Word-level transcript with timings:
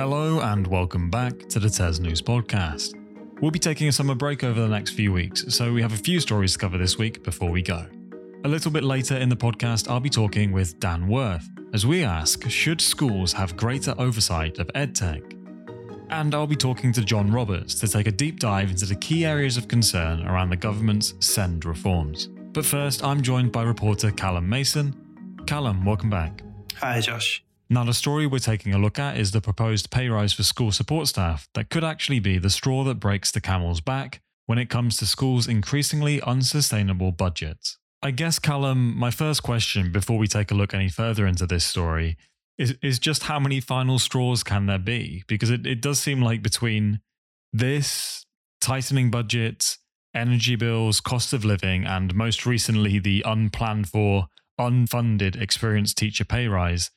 Hello 0.00 0.40
and 0.40 0.66
welcome 0.66 1.10
back 1.10 1.38
to 1.50 1.58
the 1.58 1.68
TES 1.68 2.00
News 2.00 2.22
Podcast. 2.22 2.94
We'll 3.42 3.50
be 3.50 3.58
taking 3.58 3.88
a 3.88 3.92
summer 3.92 4.14
break 4.14 4.42
over 4.42 4.58
the 4.58 4.66
next 4.66 4.92
few 4.92 5.12
weeks, 5.12 5.44
so 5.54 5.74
we 5.74 5.82
have 5.82 5.92
a 5.92 5.98
few 5.98 6.20
stories 6.20 6.54
to 6.54 6.58
cover 6.58 6.78
this 6.78 6.96
week 6.96 7.22
before 7.22 7.50
we 7.50 7.60
go. 7.60 7.84
A 8.44 8.48
little 8.48 8.70
bit 8.70 8.82
later 8.82 9.18
in 9.18 9.28
the 9.28 9.36
podcast, 9.36 9.90
I'll 9.90 10.00
be 10.00 10.08
talking 10.08 10.52
with 10.52 10.80
Dan 10.80 11.06
Worth 11.06 11.46
as 11.74 11.84
we 11.84 12.02
ask 12.02 12.48
Should 12.48 12.80
schools 12.80 13.34
have 13.34 13.58
greater 13.58 13.94
oversight 13.98 14.58
of 14.58 14.68
EdTech? 14.68 15.34
And 16.08 16.34
I'll 16.34 16.46
be 16.46 16.56
talking 16.56 16.94
to 16.94 17.04
John 17.04 17.30
Roberts 17.30 17.74
to 17.74 17.86
take 17.86 18.06
a 18.06 18.12
deep 18.12 18.40
dive 18.40 18.70
into 18.70 18.86
the 18.86 18.96
key 18.96 19.26
areas 19.26 19.58
of 19.58 19.68
concern 19.68 20.26
around 20.26 20.48
the 20.48 20.56
government's 20.56 21.12
SEND 21.20 21.66
reforms. 21.66 22.30
But 22.54 22.64
first, 22.64 23.04
I'm 23.04 23.20
joined 23.20 23.52
by 23.52 23.64
reporter 23.64 24.10
Callum 24.10 24.48
Mason. 24.48 24.96
Callum, 25.46 25.84
welcome 25.84 26.08
back. 26.08 26.42
Hi, 26.76 27.02
Josh. 27.02 27.44
Now, 27.72 27.84
the 27.84 27.94
story 27.94 28.26
we're 28.26 28.40
taking 28.40 28.74
a 28.74 28.78
look 28.78 28.98
at 28.98 29.16
is 29.16 29.30
the 29.30 29.40
proposed 29.40 29.92
pay 29.92 30.08
rise 30.08 30.32
for 30.32 30.42
school 30.42 30.72
support 30.72 31.06
staff 31.06 31.48
that 31.54 31.70
could 31.70 31.84
actually 31.84 32.18
be 32.18 32.36
the 32.36 32.50
straw 32.50 32.82
that 32.82 32.96
breaks 32.96 33.30
the 33.30 33.40
camel's 33.40 33.80
back 33.80 34.20
when 34.46 34.58
it 34.58 34.68
comes 34.68 34.96
to 34.96 35.06
schools' 35.06 35.46
increasingly 35.46 36.20
unsustainable 36.22 37.12
budgets. 37.12 37.78
I 38.02 38.10
guess, 38.10 38.40
Callum, 38.40 38.98
my 38.98 39.12
first 39.12 39.44
question 39.44 39.92
before 39.92 40.18
we 40.18 40.26
take 40.26 40.50
a 40.50 40.54
look 40.54 40.74
any 40.74 40.88
further 40.88 41.28
into 41.28 41.46
this 41.46 41.64
story 41.64 42.16
is, 42.58 42.74
is 42.82 42.98
just 42.98 43.24
how 43.24 43.38
many 43.38 43.60
final 43.60 44.00
straws 44.00 44.42
can 44.42 44.66
there 44.66 44.78
be? 44.78 45.22
Because 45.28 45.50
it, 45.50 45.64
it 45.64 45.80
does 45.80 46.00
seem 46.00 46.20
like 46.20 46.42
between 46.42 47.00
this, 47.52 48.26
tightening 48.60 49.12
budgets, 49.12 49.78
energy 50.12 50.56
bills, 50.56 51.00
cost 51.00 51.32
of 51.32 51.44
living, 51.44 51.84
and 51.84 52.16
most 52.16 52.44
recently 52.44 52.98
the 52.98 53.22
unplanned 53.24 53.88
for, 53.88 54.26
unfunded 54.58 55.40
experienced 55.40 55.96
teacher 55.96 56.24
pay 56.24 56.48
rise, 56.48 56.90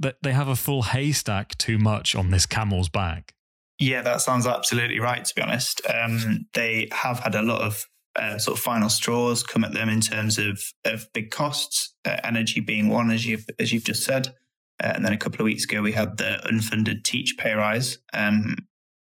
that 0.00 0.16
they 0.22 0.32
have 0.32 0.48
a 0.48 0.56
full 0.56 0.82
haystack 0.82 1.56
too 1.58 1.78
much 1.78 2.14
on 2.14 2.30
this 2.30 2.46
camel's 2.46 2.88
back. 2.88 3.34
Yeah, 3.78 4.02
that 4.02 4.20
sounds 4.20 4.46
absolutely 4.46 4.98
right. 4.98 5.24
To 5.24 5.34
be 5.34 5.42
honest, 5.42 5.80
um, 5.88 6.46
they 6.54 6.88
have 6.92 7.20
had 7.20 7.34
a 7.34 7.42
lot 7.42 7.62
of 7.62 7.86
uh, 8.16 8.38
sort 8.38 8.58
of 8.58 8.62
final 8.62 8.88
straws 8.88 9.42
come 9.42 9.64
at 9.64 9.72
them 9.72 9.88
in 9.88 10.00
terms 10.00 10.38
of 10.38 10.60
of 10.84 11.06
big 11.14 11.30
costs, 11.30 11.94
uh, 12.04 12.16
energy 12.24 12.60
being 12.60 12.88
one, 12.88 13.10
as 13.10 13.24
you've 13.24 13.46
as 13.58 13.72
you've 13.72 13.84
just 13.84 14.04
said, 14.04 14.34
uh, 14.82 14.92
and 14.94 15.04
then 15.04 15.12
a 15.12 15.18
couple 15.18 15.40
of 15.40 15.44
weeks 15.44 15.64
ago 15.64 15.80
we 15.80 15.92
had 15.92 16.16
the 16.16 16.40
unfunded 16.44 17.04
teach 17.04 17.36
pay 17.38 17.54
rise. 17.54 17.98
Um, 18.12 18.56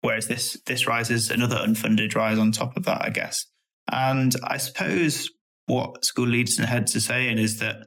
whereas 0.02 0.28
this 0.28 0.60
this 0.66 0.86
rises 0.86 1.30
another 1.30 1.56
unfunded 1.56 2.14
rise 2.14 2.38
on 2.38 2.52
top 2.52 2.76
of 2.76 2.84
that, 2.84 3.04
I 3.04 3.10
guess. 3.10 3.46
And 3.90 4.34
I 4.44 4.58
suppose 4.58 5.30
what 5.66 6.04
school 6.04 6.26
leaders 6.26 6.58
and 6.58 6.68
heads 6.68 6.94
are 6.94 7.00
saying 7.00 7.38
is 7.38 7.58
that 7.58 7.86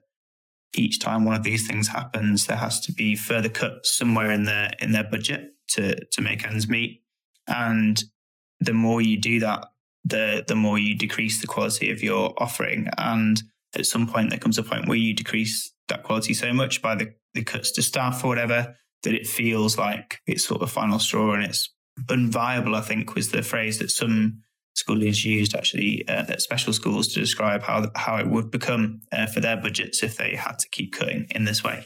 each 0.77 0.99
time 0.99 1.25
one 1.25 1.35
of 1.35 1.43
these 1.43 1.67
things 1.67 1.87
happens, 1.87 2.45
there 2.45 2.57
has 2.57 2.79
to 2.81 2.91
be 2.91 3.15
further 3.15 3.49
cuts 3.49 3.95
somewhere 3.95 4.31
in 4.31 4.45
their 4.45 4.71
in 4.79 4.91
their 4.91 5.03
budget 5.03 5.51
to 5.69 6.03
to 6.05 6.21
make 6.21 6.45
ends 6.45 6.67
meet. 6.67 7.01
And 7.47 8.03
the 8.59 8.73
more 8.73 9.01
you 9.01 9.19
do 9.19 9.39
that, 9.39 9.67
the 10.03 10.43
the 10.47 10.55
more 10.55 10.77
you 10.77 10.95
decrease 10.95 11.41
the 11.41 11.47
quality 11.47 11.91
of 11.91 12.03
your 12.03 12.33
offering. 12.37 12.89
And 12.97 13.41
at 13.75 13.85
some 13.85 14.07
point, 14.07 14.29
there 14.29 14.39
comes 14.39 14.57
a 14.57 14.63
point 14.63 14.87
where 14.87 14.97
you 14.97 15.13
decrease 15.13 15.73
that 15.87 16.03
quality 16.03 16.33
so 16.33 16.53
much 16.53 16.81
by 16.81 16.95
the, 16.95 17.13
the 17.33 17.43
cuts 17.43 17.71
to 17.73 17.81
staff 17.81 18.23
or 18.23 18.29
whatever 18.29 18.75
that 19.03 19.13
it 19.13 19.27
feels 19.27 19.77
like 19.77 20.19
it's 20.25 20.45
sort 20.45 20.61
of 20.61 20.71
final 20.71 20.99
straw 20.99 21.33
and 21.33 21.43
it's 21.43 21.69
unviable. 22.07 22.75
I 22.75 22.81
think 22.81 23.15
was 23.15 23.29
the 23.29 23.43
phrase 23.43 23.79
that 23.79 23.91
some 23.91 24.41
school 24.75 24.97
leaders 24.97 25.25
used 25.25 25.55
actually 25.55 26.07
uh, 26.07 26.25
at 26.27 26.41
special 26.41 26.73
schools 26.73 27.07
to 27.09 27.19
describe 27.19 27.63
how 27.63 27.89
how 27.95 28.17
it 28.17 28.27
would 28.27 28.51
become 28.51 29.01
uh, 29.11 29.25
for 29.25 29.39
their 29.39 29.57
budgets 29.57 30.03
if 30.03 30.17
they 30.17 30.35
had 30.35 30.59
to 30.59 30.69
keep 30.69 30.93
cutting 30.93 31.27
in 31.31 31.45
this 31.45 31.63
way. 31.63 31.85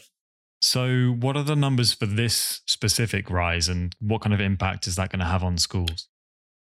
So, 0.62 1.16
what 1.18 1.36
are 1.36 1.42
the 1.42 1.56
numbers 1.56 1.94
for 1.94 2.06
this 2.06 2.60
specific 2.66 3.30
rise, 3.30 3.68
and 3.68 3.94
what 3.98 4.20
kind 4.20 4.34
of 4.34 4.40
impact 4.40 4.86
is 4.86 4.96
that 4.96 5.10
going 5.10 5.20
to 5.20 5.26
have 5.26 5.42
on 5.42 5.56
schools? 5.56 6.08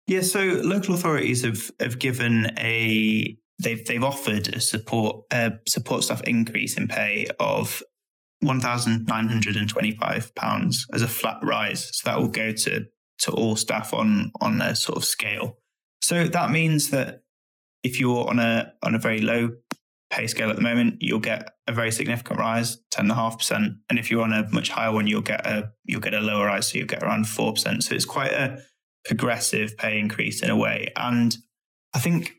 Yeah, 0.08 0.22
so 0.22 0.40
local 0.64 0.96
authorities 0.96 1.44
have 1.44 1.70
have 1.80 2.00
given 2.00 2.52
a 2.58 3.38
they've 3.60 3.86
they've 3.86 4.04
offered 4.04 4.48
a 4.56 4.62
support 4.62 5.26
uh, 5.32 5.52
support 5.68 6.04
staff 6.04 6.22
increase 6.24 6.78
in 6.78 6.88
pay 6.88 7.28
of 7.40 7.84
one 8.40 8.62
thousand 8.62 9.06
nine 9.06 9.28
hundred 9.28 9.58
and 9.58 9.70
twenty 9.70 9.92
five 9.92 10.34
pounds 10.36 10.88
as 10.94 11.02
a 11.02 11.08
flat 11.08 11.38
rise. 11.44 11.90
So 11.98 12.10
that 12.10 12.20
will 12.20 12.30
go 12.30 12.54
to 12.54 12.86
to 13.20 13.32
all 13.32 13.56
staff 13.56 13.94
on 13.94 14.32
on 14.40 14.62
a 14.62 14.76
sort 14.76 14.98
of 14.98 15.04
scale. 15.04 15.58
So 16.02 16.26
that 16.26 16.52
means 16.52 16.90
that 16.90 17.24
if 17.84 18.00
you're 18.00 18.28
on 18.28 18.40
a 18.40 18.74
on 18.84 18.96
a 18.96 19.00
very 19.00 19.22
low 19.22 19.52
pay 20.10 20.28
scale 20.28 20.50
at 20.50 20.56
the 20.56 20.62
moment, 20.62 20.98
you'll 21.02 21.20
get 21.20 21.52
a 21.68 21.72
very 21.72 21.92
significant 21.92 22.40
rise, 22.40 22.78
ten 22.92 23.06
and 23.06 23.12
a 23.12 23.16
half 23.16 23.38
percent. 23.38 23.74
And 23.90 24.00
if 24.00 24.10
you're 24.10 24.24
on 24.24 24.34
a 24.34 24.48
much 24.52 24.70
higher 24.70 24.92
one, 24.92 25.08
you'll 25.08 25.22
get 25.22 25.46
a 25.46 25.72
you'll 25.86 26.02
get 26.02 26.14
a 26.14 26.20
lower 26.20 26.46
rise, 26.48 26.68
so 26.68 26.78
you'll 26.78 26.88
get 26.88 27.04
around 27.04 27.28
four 27.28 27.54
percent. 27.54 27.84
So 27.84 27.96
it's 27.96 28.06
quite 28.06 28.32
a 28.32 28.60
progressive 29.06 29.78
pay 29.78 30.00
increase 30.00 30.42
in 30.42 30.50
a 30.50 30.58
way. 30.58 30.92
And 30.96 31.36
I 31.94 32.00
think 32.00 32.34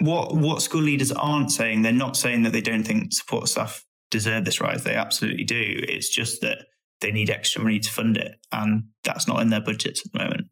what 0.00 0.34
what 0.34 0.62
school 0.62 0.82
leaders 0.82 1.12
aren't 1.12 1.50
saying, 1.50 1.82
they're 1.82 1.92
not 1.92 2.16
saying 2.16 2.42
that 2.44 2.52
they 2.52 2.60
don't 2.60 2.84
think 2.84 3.12
support 3.12 3.48
staff 3.48 3.84
deserve 4.10 4.44
this 4.44 4.60
rise. 4.60 4.84
They 4.84 4.94
absolutely 4.94 5.44
do. 5.44 5.80
It's 5.82 6.08
just 6.08 6.40
that 6.40 6.58
they 7.00 7.12
need 7.12 7.30
extra 7.30 7.62
money 7.62 7.78
to 7.80 7.90
fund 7.90 8.16
it, 8.16 8.36
and 8.52 8.84
that's 9.04 9.28
not 9.28 9.42
in 9.42 9.50
their 9.50 9.60
budgets 9.60 10.04
at 10.04 10.12
the 10.12 10.18
moment. 10.18 10.46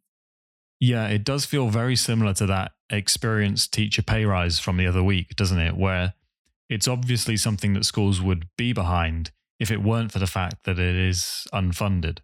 Yeah, 0.80 1.08
it 1.08 1.24
does 1.24 1.44
feel 1.46 1.68
very 1.68 1.96
similar 1.96 2.34
to 2.34 2.46
that 2.46 2.72
experienced 2.90 3.72
teacher 3.72 4.02
pay 4.02 4.24
rise 4.24 4.58
from 4.58 4.76
the 4.76 4.86
other 4.86 5.02
week, 5.02 5.34
doesn't 5.36 5.58
it? 5.58 5.76
Where 5.76 6.14
it's 6.68 6.88
obviously 6.88 7.36
something 7.36 7.72
that 7.74 7.84
schools 7.84 8.20
would 8.20 8.46
be 8.56 8.72
behind 8.72 9.30
if 9.58 9.70
it 9.70 9.82
weren't 9.82 10.12
for 10.12 10.18
the 10.18 10.26
fact 10.26 10.64
that 10.64 10.78
it 10.78 10.94
is 10.94 11.46
unfunded. 11.52 12.18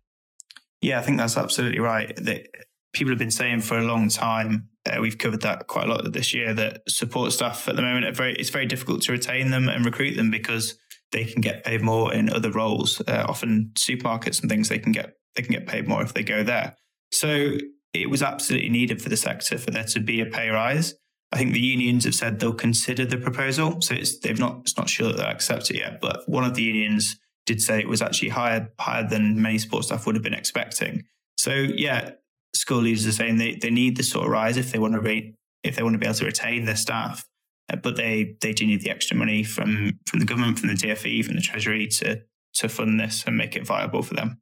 Yeah, 0.80 0.98
I 0.98 1.02
think 1.02 1.16
that's 1.16 1.36
absolutely 1.36 1.78
right. 1.78 2.14
That 2.16 2.48
people 2.92 3.10
have 3.10 3.18
been 3.18 3.30
saying 3.30 3.60
for 3.60 3.78
a 3.78 3.84
long 3.84 4.08
time. 4.08 4.68
Uh, 4.84 5.00
we've 5.00 5.16
covered 5.16 5.42
that 5.42 5.68
quite 5.68 5.86
a 5.86 5.90
lot 5.92 6.12
this 6.12 6.34
year. 6.34 6.52
That 6.52 6.82
support 6.88 7.32
staff 7.32 7.68
at 7.68 7.76
the 7.76 7.82
moment 7.82 8.14
very. 8.16 8.34
It's 8.34 8.50
very 8.50 8.66
difficult 8.66 9.02
to 9.02 9.12
retain 9.12 9.50
them 9.50 9.68
and 9.68 9.84
recruit 9.84 10.16
them 10.16 10.30
because 10.30 10.76
they 11.12 11.24
can 11.24 11.40
get 11.40 11.64
paid 11.64 11.82
more 11.82 12.12
in 12.12 12.30
other 12.30 12.50
roles. 12.50 13.00
Uh, 13.00 13.24
often 13.28 13.70
supermarkets 13.78 14.40
and 14.40 14.50
things 14.50 14.68
they 14.68 14.78
can 14.78 14.92
get 14.92 15.14
they 15.36 15.42
can 15.42 15.52
get 15.52 15.66
paid 15.66 15.88
more 15.88 16.02
if 16.02 16.12
they 16.12 16.24
go 16.24 16.42
there. 16.42 16.76
So 17.12 17.56
it 17.92 18.10
was 18.10 18.22
absolutely 18.22 18.70
needed 18.70 19.02
for 19.02 19.08
the 19.08 19.16
sector 19.16 19.58
for 19.58 19.70
there 19.70 19.84
to 19.84 20.00
be 20.00 20.20
a 20.20 20.26
pay 20.26 20.48
rise. 20.48 20.94
I 21.30 21.38
think 21.38 21.52
the 21.52 21.60
unions 21.60 22.04
have 22.04 22.14
said 22.14 22.40
they'll 22.40 22.52
consider 22.52 23.06
the 23.06 23.16
proposal, 23.16 23.80
so 23.80 23.94
it's 23.94 24.18
they've 24.18 24.38
not 24.38 24.60
it's 24.62 24.76
not 24.76 24.88
sure 24.88 25.08
that 25.08 25.16
they'll 25.16 25.26
accept 25.26 25.70
it 25.70 25.78
yet. 25.78 26.00
But 26.00 26.28
one 26.28 26.44
of 26.44 26.54
the 26.54 26.62
unions 26.62 27.18
did 27.46 27.60
say 27.60 27.80
it 27.80 27.88
was 27.88 28.02
actually 28.02 28.28
higher 28.30 28.70
higher 28.78 29.08
than 29.08 29.40
many 29.40 29.58
sports 29.58 29.86
staff 29.86 30.06
would 30.06 30.14
have 30.14 30.22
been 30.22 30.34
expecting. 30.34 31.04
So 31.38 31.52
yeah, 31.52 32.12
school 32.54 32.82
leaders 32.82 33.06
are 33.06 33.12
saying 33.12 33.38
they, 33.38 33.54
they 33.54 33.70
need 33.70 33.96
this 33.96 34.10
sort 34.10 34.26
of 34.26 34.30
rise 34.30 34.56
if 34.56 34.72
they 34.72 34.78
want 34.78 34.94
to 34.94 35.00
re, 35.00 35.34
if 35.64 35.76
they 35.76 35.82
want 35.82 35.94
to 35.94 35.98
be 35.98 36.06
able 36.06 36.14
to 36.16 36.26
retain 36.26 36.64
their 36.64 36.76
staff, 36.76 37.26
uh, 37.72 37.76
but 37.76 37.96
they 37.96 38.36
they 38.40 38.52
do 38.52 38.66
need 38.66 38.82
the 38.82 38.90
extra 38.90 39.16
money 39.16 39.42
from 39.42 39.98
from 40.06 40.20
the 40.20 40.26
government, 40.26 40.58
from 40.58 40.68
the 40.68 40.74
DFE, 40.74 41.24
from 41.24 41.36
the 41.36 41.40
Treasury 41.40 41.86
to 41.88 42.22
to 42.54 42.68
fund 42.68 43.00
this 43.00 43.24
and 43.26 43.36
make 43.36 43.56
it 43.56 43.66
viable 43.66 44.02
for 44.02 44.14
them. 44.14 44.40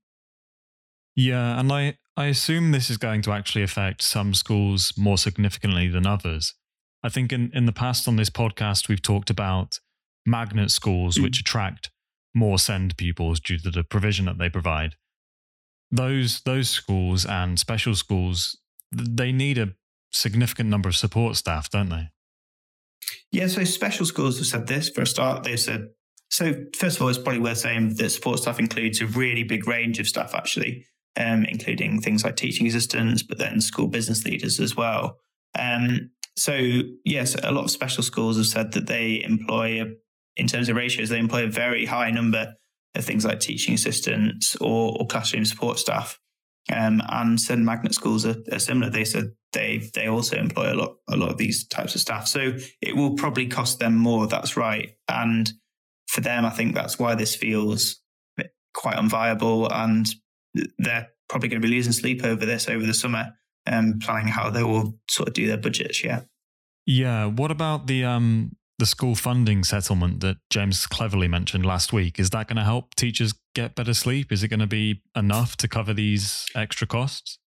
Yeah, 1.16 1.58
and 1.58 1.72
I 1.72 1.98
I 2.16 2.26
assume 2.26 2.70
this 2.70 2.90
is 2.90 2.98
going 2.98 3.22
to 3.22 3.32
actually 3.32 3.62
affect 3.62 4.02
some 4.02 4.34
schools 4.34 4.92
more 4.96 5.16
significantly 5.16 5.88
than 5.88 6.06
others. 6.06 6.54
I 7.02 7.08
think 7.08 7.32
in, 7.32 7.50
in 7.54 7.64
the 7.64 7.72
past 7.72 8.06
on 8.06 8.16
this 8.16 8.28
podcast, 8.28 8.88
we've 8.88 9.00
talked 9.00 9.30
about 9.30 9.80
magnet 10.26 10.70
schools, 10.70 11.16
mm. 11.16 11.22
which 11.22 11.40
attract 11.40 11.90
more 12.34 12.58
SEND 12.58 12.96
pupils 12.98 13.40
due 13.40 13.58
to 13.58 13.70
the 13.70 13.84
provision 13.84 14.26
that 14.26 14.38
they 14.38 14.50
provide. 14.50 14.96
Those, 15.90 16.42
those 16.42 16.68
schools 16.68 17.24
and 17.24 17.58
special 17.58 17.94
schools, 17.94 18.58
they 18.92 19.32
need 19.32 19.56
a 19.56 19.74
significant 20.12 20.68
number 20.68 20.90
of 20.90 20.96
support 20.96 21.36
staff, 21.36 21.70
don't 21.70 21.88
they? 21.88 22.10
Yeah, 23.32 23.46
so 23.46 23.64
special 23.64 24.04
schools 24.04 24.36
have 24.38 24.46
said 24.46 24.66
this 24.66 24.90
for 24.90 25.00
a 25.02 25.06
start. 25.06 25.44
They've 25.44 25.58
said, 25.58 25.88
so 26.28 26.66
first 26.76 26.96
of 26.96 27.02
all, 27.02 27.08
it's 27.08 27.18
probably 27.18 27.40
worth 27.40 27.58
saying 27.58 27.94
that 27.94 28.10
support 28.10 28.40
staff 28.40 28.58
includes 28.58 29.00
a 29.00 29.06
really 29.06 29.42
big 29.42 29.66
range 29.66 29.98
of 29.98 30.06
staff, 30.06 30.34
actually 30.34 30.84
um, 31.16 31.44
including 31.44 32.00
things 32.00 32.24
like 32.24 32.36
teaching 32.36 32.66
assistants, 32.66 33.22
but 33.22 33.38
then 33.38 33.60
school 33.60 33.88
business 33.88 34.24
leaders 34.24 34.60
as 34.60 34.76
well. 34.76 35.18
Um, 35.58 36.10
so, 36.36 36.58
yes, 37.04 37.34
a 37.42 37.52
lot 37.52 37.64
of 37.64 37.70
special 37.70 38.02
schools 38.02 38.36
have 38.36 38.46
said 38.46 38.72
that 38.72 38.86
they 38.86 39.22
employ, 39.22 39.84
in 40.36 40.46
terms 40.46 40.68
of 40.68 40.76
ratios, 40.76 41.08
they 41.08 41.18
employ 41.18 41.44
a 41.44 41.50
very 41.50 41.84
high 41.84 42.10
number 42.10 42.54
of 42.94 43.04
things 43.04 43.24
like 43.24 43.40
teaching 43.40 43.74
assistants 43.74 44.56
or, 44.56 44.96
or 44.98 45.06
classroom 45.06 45.44
support 45.44 45.78
staff. 45.78 46.18
Um, 46.72 47.02
and 47.08 47.40
SEND 47.40 47.64
magnet 47.64 47.94
schools 47.94 48.24
are, 48.26 48.36
are, 48.52 48.58
similar. 48.58 48.90
They 48.90 49.04
said 49.04 49.32
they 49.52 49.90
they 49.94 50.06
also 50.06 50.36
employ 50.36 50.72
a 50.72 50.76
lot 50.76 50.96
a 51.08 51.16
lot 51.16 51.30
of 51.30 51.38
these 51.38 51.66
types 51.66 51.94
of 51.94 52.00
staff. 52.00 52.28
So 52.28 52.52
it 52.80 52.94
will 52.94 53.16
probably 53.16 53.46
cost 53.46 53.78
them 53.78 53.96
more. 53.96 54.26
That's 54.28 54.56
right. 54.56 54.90
And 55.08 55.50
for 56.06 56.20
them, 56.20 56.44
I 56.44 56.50
think 56.50 56.74
that's 56.74 56.98
why 56.98 57.14
this 57.14 57.34
feels 57.34 58.00
quite 58.74 58.96
unviable 58.96 59.68
and 59.72 60.06
they're 60.78 61.08
probably 61.28 61.48
going 61.48 61.60
to 61.60 61.66
be 61.66 61.72
losing 61.72 61.92
sleep 61.92 62.24
over 62.24 62.44
this 62.44 62.68
over 62.68 62.84
the 62.84 62.94
summer 62.94 63.32
and 63.66 63.94
um, 63.94 63.98
planning 64.00 64.28
how 64.28 64.50
they 64.50 64.62
will 64.62 64.98
sort 65.08 65.28
of 65.28 65.34
do 65.34 65.46
their 65.46 65.56
budgets. 65.56 66.02
Yeah. 66.02 66.22
Yeah. 66.86 67.26
What 67.26 67.50
about 67.50 67.86
the 67.86 68.04
um 68.04 68.56
the 68.80 68.86
school 68.86 69.14
funding 69.14 69.62
settlement 69.62 70.20
that 70.20 70.38
James 70.48 70.86
Cleverly 70.86 71.28
mentioned 71.28 71.64
last 71.64 71.92
week, 71.92 72.18
is 72.18 72.30
that 72.30 72.48
going 72.48 72.56
to 72.56 72.64
help 72.64 72.94
teachers 72.94 73.34
get 73.54 73.74
better 73.74 73.92
sleep? 73.94 74.32
Is 74.32 74.42
it 74.42 74.48
going 74.48 74.60
to 74.60 74.66
be 74.66 75.02
enough 75.14 75.56
to 75.58 75.68
cover 75.68 75.92
these 75.92 76.46
extra 76.56 76.86
costs? 76.86 77.38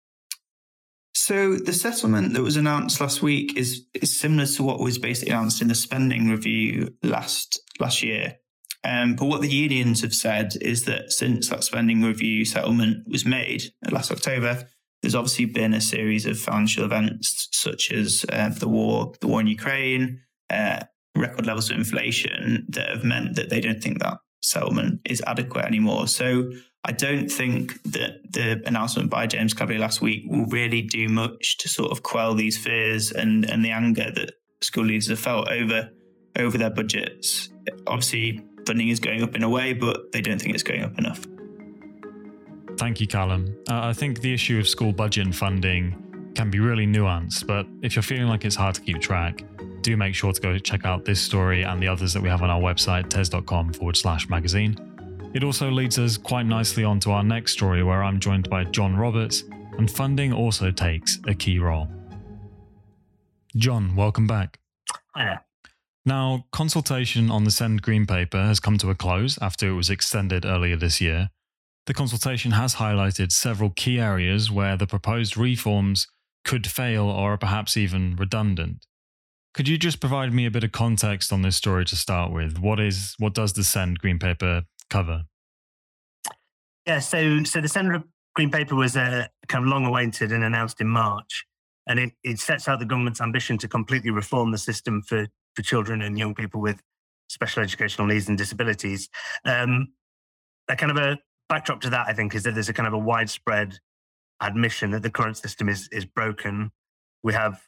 So 1.15 1.55
the 1.55 1.73
settlement 1.73 2.33
that 2.33 2.41
was 2.41 2.55
announced 2.55 3.01
last 3.01 3.21
week 3.21 3.57
is 3.57 3.85
is 3.93 4.17
similar 4.19 4.45
to 4.45 4.63
what 4.63 4.79
was 4.79 4.97
basically 4.97 5.31
announced 5.31 5.61
in 5.61 5.67
the 5.67 5.75
spending 5.75 6.29
review 6.29 6.95
last 7.03 7.59
last 7.79 8.01
year. 8.01 8.37
Um, 8.83 9.15
but 9.15 9.25
what 9.25 9.41
the 9.41 9.49
unions 9.49 10.01
have 10.01 10.13
said 10.13 10.53
is 10.61 10.83
that 10.85 11.11
since 11.11 11.49
that 11.49 11.63
spending 11.63 12.01
review 12.01 12.43
settlement 12.43 13.07
was 13.07 13.25
made 13.25 13.63
last 13.89 14.11
October, 14.11 14.67
there's 15.01 15.15
obviously 15.15 15.45
been 15.45 15.73
a 15.73 15.81
series 15.81 16.25
of 16.25 16.39
financial 16.39 16.85
events 16.85 17.49
such 17.51 17.91
as 17.91 18.25
uh, 18.31 18.49
the 18.49 18.67
war, 18.67 19.13
the 19.21 19.27
war 19.27 19.41
in 19.41 19.47
Ukraine, 19.47 20.21
uh, 20.49 20.81
record 21.15 21.45
levels 21.45 21.69
of 21.69 21.77
inflation 21.77 22.65
that 22.69 22.89
have 22.89 23.03
meant 23.03 23.35
that 23.35 23.49
they 23.49 23.61
don't 23.61 23.81
think 23.81 23.99
that 23.99 24.17
settlement 24.41 25.01
is 25.05 25.21
adequate 25.25 25.65
anymore. 25.65 26.07
So 26.07 26.51
I 26.83 26.91
don't 26.91 27.29
think 27.29 27.81
that 27.83 28.19
the 28.29 28.61
announcement 28.65 29.09
by 29.09 29.27
James 29.27 29.53
Cleverly 29.53 29.79
last 29.79 30.01
week 30.01 30.23
will 30.27 30.45
really 30.47 30.81
do 30.81 31.07
much 31.07 31.57
to 31.59 31.69
sort 31.69 31.91
of 31.91 32.03
quell 32.03 32.33
these 32.33 32.57
fears 32.57 33.11
and, 33.11 33.49
and 33.49 33.63
the 33.63 33.71
anger 33.71 34.11
that 34.11 34.33
school 34.61 34.85
leaders 34.85 35.09
have 35.09 35.19
felt 35.19 35.49
over 35.49 35.89
over 36.39 36.57
their 36.57 36.71
budgets. 36.71 37.49
Obviously, 37.85 38.43
funding 38.65 38.89
is 38.89 38.99
going 38.99 39.23
up 39.23 39.35
in 39.35 39.43
a 39.43 39.49
way, 39.49 39.73
but 39.73 40.11
they 40.11 40.21
don't 40.21 40.39
think 40.39 40.53
it's 40.53 40.63
going 40.63 40.83
up 40.83 40.97
enough. 40.97 41.25
Thank 42.77 42.99
you, 42.99 43.07
Callum. 43.07 43.55
Uh, 43.69 43.81
I 43.83 43.93
think 43.93 44.21
the 44.21 44.33
issue 44.33 44.59
of 44.59 44.67
school 44.67 44.91
budget 44.91 45.25
and 45.25 45.35
funding 45.35 46.31
can 46.35 46.49
be 46.49 46.59
really 46.59 46.87
nuanced, 46.87 47.45
but 47.45 47.67
if 47.81 47.95
you're 47.95 48.03
feeling 48.03 48.27
like 48.27 48.45
it's 48.45 48.55
hard 48.55 48.75
to 48.75 48.81
keep 48.81 48.99
track, 48.99 49.43
do 49.81 49.95
make 49.95 50.15
sure 50.15 50.31
to 50.31 50.41
go 50.41 50.57
check 50.57 50.85
out 50.85 51.05
this 51.05 51.21
story 51.21 51.63
and 51.63 51.81
the 51.81 51.87
others 51.87 52.13
that 52.13 52.21
we 52.23 52.29
have 52.29 52.41
on 52.41 52.49
our 52.49 52.59
website, 52.59 53.09
tes.com 53.09 53.73
forward 53.73 53.97
slash 53.97 54.27
magazine. 54.29 54.75
It 55.33 55.43
also 55.43 55.69
leads 55.69 55.99
us 55.99 56.17
quite 56.17 56.45
nicely 56.45 56.83
on 56.83 56.99
to 57.01 57.11
our 57.11 57.23
next 57.23 57.51
story, 57.51 57.83
where 57.83 58.03
I'm 58.03 58.19
joined 58.19 58.49
by 58.49 58.63
John 58.65 58.95
Roberts, 58.95 59.43
and 59.77 59.89
funding 59.89 60.31
also 60.33 60.71
takes 60.71 61.19
a 61.27 61.33
key 61.33 61.59
role. 61.59 61.87
John, 63.55 63.95
welcome 63.95 64.25
back. 64.25 64.59
Yeah. 65.15 65.39
Now, 66.05 66.45
consultation 66.51 67.31
on 67.31 67.45
the 67.45 67.51
Send 67.51 67.81
Green 67.81 68.05
paper 68.05 68.41
has 68.43 68.59
come 68.59 68.77
to 68.79 68.89
a 68.89 68.95
close 68.95 69.37
after 69.41 69.69
it 69.69 69.73
was 69.73 69.89
extended 69.89 70.45
earlier 70.45 70.75
this 70.75 70.99
year. 70.99 71.29
The 71.85 71.93
consultation 71.93 72.51
has 72.51 72.75
highlighted 72.75 73.31
several 73.31 73.69
key 73.69 73.99
areas 73.99 74.51
where 74.51 74.75
the 74.75 74.87
proposed 74.87 75.37
reforms 75.37 76.07
could 76.43 76.67
fail 76.67 77.05
or 77.05 77.33
are 77.33 77.37
perhaps 77.37 77.77
even 77.77 78.15
redundant. 78.17 78.85
Could 79.53 79.67
you 79.67 79.77
just 79.77 79.99
provide 79.99 80.33
me 80.33 80.45
a 80.45 80.51
bit 80.51 80.63
of 80.63 80.71
context 80.71 81.31
on 81.31 81.41
this 81.41 81.55
story 81.55 81.85
to 81.85 81.95
start 81.95 82.31
with? 82.31 82.57
What 82.57 82.79
is 82.79 83.15
what 83.17 83.33
does 83.33 83.53
the 83.53 83.63
Send 83.63 83.99
Green 83.99 84.19
paper 84.19 84.63
cover? 84.89 85.25
Yeah, 86.85 86.99
so 86.99 87.43
so 87.43 87.61
the 87.61 87.69
Send 87.69 88.03
Green 88.35 88.49
Paper 88.49 88.75
was 88.75 88.97
uh, 88.97 89.27
kind 89.47 89.63
of 89.63 89.69
long 89.69 89.85
awaited 89.85 90.31
and 90.31 90.43
announced 90.43 90.81
in 90.81 90.87
March, 90.87 91.45
and 91.87 91.99
it, 91.99 92.13
it 92.23 92.39
sets 92.39 92.67
out 92.67 92.79
the 92.79 92.85
government's 92.85 93.21
ambition 93.21 93.57
to 93.59 93.67
completely 93.67 94.09
reform 94.09 94.51
the 94.51 94.57
system 94.57 95.01
for 95.01 95.27
for 95.55 95.61
children 95.61 96.01
and 96.01 96.17
young 96.17 96.35
people 96.35 96.61
with 96.61 96.81
special 97.29 97.63
educational 97.63 98.07
needs 98.07 98.27
and 98.29 98.37
disabilities. 98.37 99.09
Um, 99.45 99.89
a 100.69 100.75
kind 100.75 100.91
of 100.91 100.97
a 100.97 101.19
backdrop 101.49 101.81
to 101.81 101.89
that, 101.89 102.07
I 102.07 102.13
think, 102.13 102.35
is 102.35 102.43
that 102.43 102.53
there's 102.53 102.69
a 102.69 102.73
kind 102.73 102.87
of 102.87 102.93
a 102.93 102.97
widespread 102.97 103.79
admission 104.41 104.91
that 104.91 105.03
the 105.03 105.09
current 105.09 105.37
system 105.37 105.69
is 105.69 105.89
is 105.91 106.05
broken. 106.05 106.71
We 107.23 107.33
have 107.33 107.61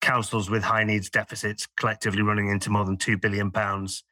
councils 0.00 0.48
with 0.48 0.62
high 0.62 0.84
needs 0.84 1.10
deficits 1.10 1.66
collectively 1.76 2.22
running 2.22 2.48
into 2.48 2.70
more 2.70 2.84
than 2.84 2.96
two 2.96 3.16
billion 3.16 3.50
pounds. 3.50 4.02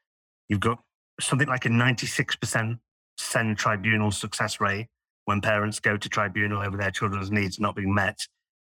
You've 0.49 0.61
got 0.61 0.79
something 1.21 1.49
like 1.49 1.65
a 1.65 1.71
96% 1.71 2.79
send 3.17 3.59
tribunal 3.59 4.11
success 4.11 4.61
rate 4.61 4.89
when 5.25 5.41
parents 5.41 5.81
go 5.81 5.97
to 5.97 6.09
tribunal 6.09 6.63
over 6.63 6.77
their 6.77 6.91
children's 6.91 7.31
needs 7.31 7.59
not 7.59 7.77
being 7.77 7.95
met, 7.95 8.19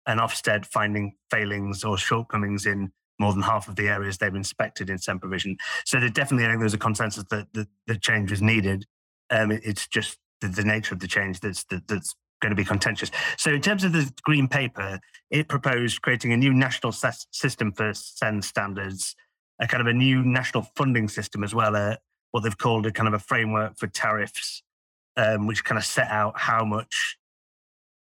and 0.06 0.20
Ofsted 0.20 0.64
finding 0.66 1.14
failings 1.30 1.84
or 1.84 1.98
shortcomings 1.98 2.66
in 2.66 2.90
more 3.18 3.32
than 3.32 3.42
half 3.42 3.68
of 3.68 3.76
the 3.76 3.88
areas 3.88 4.18
they've 4.18 4.34
inspected 4.34 4.90
in 4.90 4.98
SEND 4.98 5.20
provision. 5.20 5.56
So 5.84 5.98
there 5.98 6.08
definitely, 6.08 6.46
I 6.46 6.48
think 6.50 6.60
there's 6.60 6.74
a 6.74 6.78
consensus 6.78 7.24
that 7.30 7.52
the, 7.52 7.66
the 7.86 7.96
change 7.96 8.32
is 8.32 8.42
needed. 8.42 8.86
Um, 9.30 9.50
it, 9.50 9.62
it's 9.64 9.86
just 9.86 10.18
the, 10.40 10.48
the, 10.48 10.64
nature 10.64 10.94
of 10.94 11.00
the 11.00 11.08
change 11.08 11.40
that's 11.40 11.64
that, 11.64 11.86
that's 11.88 12.14
going 12.40 12.50
to 12.50 12.56
be 12.56 12.64
contentious. 12.64 13.10
So 13.36 13.52
in 13.52 13.60
terms 13.60 13.84
of 13.84 13.92
the 13.92 14.10
green 14.22 14.48
paper, 14.48 15.00
it 15.30 15.48
proposed 15.48 16.02
creating 16.02 16.32
a 16.32 16.36
new 16.36 16.54
national 16.54 16.92
system 16.92 17.72
for 17.72 17.92
SEND 17.92 18.44
standards, 18.44 19.16
a 19.60 19.66
kind 19.66 19.80
of 19.80 19.88
a 19.88 19.92
new 19.92 20.22
national 20.22 20.62
funding 20.76 21.08
system 21.08 21.42
as 21.42 21.54
well, 21.54 21.96
what 22.30 22.42
they've 22.42 22.58
called 22.58 22.86
a 22.86 22.92
kind 22.92 23.08
of 23.08 23.14
a 23.14 23.18
framework 23.18 23.76
for 23.76 23.86
tariffs, 23.88 24.62
um, 25.16 25.46
which 25.46 25.64
kind 25.64 25.78
of 25.78 25.84
set 25.84 26.08
out 26.08 26.38
how 26.38 26.64
much 26.64 27.18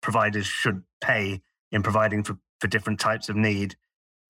providers 0.02 0.46
should 0.46 0.84
pay 1.02 1.42
in 1.72 1.82
providing 1.82 2.24
for, 2.24 2.38
for 2.60 2.68
different 2.68 3.00
types 3.00 3.30
of 3.30 3.36
need. 3.36 3.76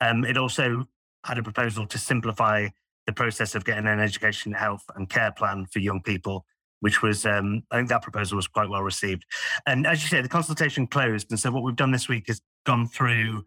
Um, 0.02 0.26
it 0.26 0.38
also 0.38 0.88
had 1.24 1.38
a 1.38 1.44
proposal 1.44 1.88
to 1.88 1.98
simplify 1.98 2.68
the 3.06 3.14
process 3.14 3.56
of 3.56 3.66
getting 3.66 3.88
an 3.88 4.00
education, 4.00 4.52
health, 4.52 4.84
and 4.96 5.10
care 5.10 5.32
plan 5.32 5.66
for 5.72 5.80
young 5.80 6.02
people, 6.02 6.46
which 6.80 7.02
was, 7.02 7.26
um, 7.26 7.64
I 7.72 7.78
think 7.78 7.90
that 7.90 8.02
proposal 8.02 8.36
was 8.36 8.48
quite 8.48 8.70
well 8.70 8.82
received. 8.82 9.26
And 9.66 9.86
as 9.86 10.02
you 10.04 10.10
say, 10.10 10.22
the 10.22 10.30
consultation 10.30 10.88
closed. 10.88 11.30
And 11.30 11.40
so 11.40 11.52
what 11.52 11.64
we've 11.64 11.76
done 11.76 11.92
this 11.92 12.10
week 12.10 12.30
is 12.30 12.42
gone 12.66 12.88
through 12.88 13.44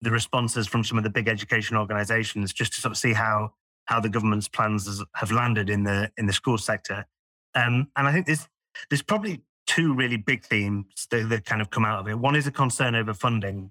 the 0.00 0.10
responses 0.10 0.66
from 0.66 0.82
some 0.82 0.98
of 0.98 1.04
the 1.04 1.10
big 1.10 1.28
education 1.28 1.76
organizations 1.76 2.52
just 2.52 2.72
to 2.74 2.80
sort 2.80 2.92
of 2.92 2.98
see 2.98 3.12
how 3.12 3.52
how 3.86 3.98
the 3.98 4.08
government's 4.08 4.48
plans 4.48 5.02
have 5.14 5.32
landed 5.32 5.68
in 5.68 5.84
the 5.84 6.10
in 6.16 6.26
the 6.26 6.32
school 6.32 6.58
sector. 6.58 7.06
Um, 7.54 7.88
and 7.96 8.06
I 8.06 8.12
think 8.12 8.26
there's 8.26 8.48
there's 8.90 9.02
probably 9.02 9.42
two 9.66 9.94
really 9.94 10.16
big 10.16 10.44
themes 10.44 11.06
that, 11.10 11.28
that, 11.28 11.44
kind 11.44 11.62
of 11.62 11.70
come 11.70 11.84
out 11.84 12.00
of 12.00 12.08
it. 12.08 12.18
One 12.18 12.34
is 12.34 12.46
a 12.46 12.50
concern 12.50 12.94
over 12.94 13.14
funding, 13.14 13.70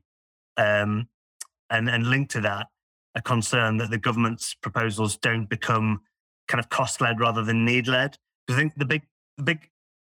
um, 0.58 1.08
and 1.72 1.90
and 1.90 2.08
linked 2.08 2.32
to 2.32 2.42
that, 2.42 2.68
a 3.16 3.22
concern 3.22 3.78
that 3.78 3.90
the 3.90 3.98
government's 3.98 4.54
proposals 4.54 5.18
don't 5.18 5.50
become 5.50 6.02
kind 6.48 6.60
of 6.60 6.70
cost 6.70 7.02
led 7.02 7.20
rather 7.20 7.44
than 7.44 7.66
need 7.66 7.88
led. 7.88 8.18
I 8.50 8.56
think 8.56 8.76
the 8.76 8.86
big 8.86 9.04
the 9.38 9.44
big 9.44 9.70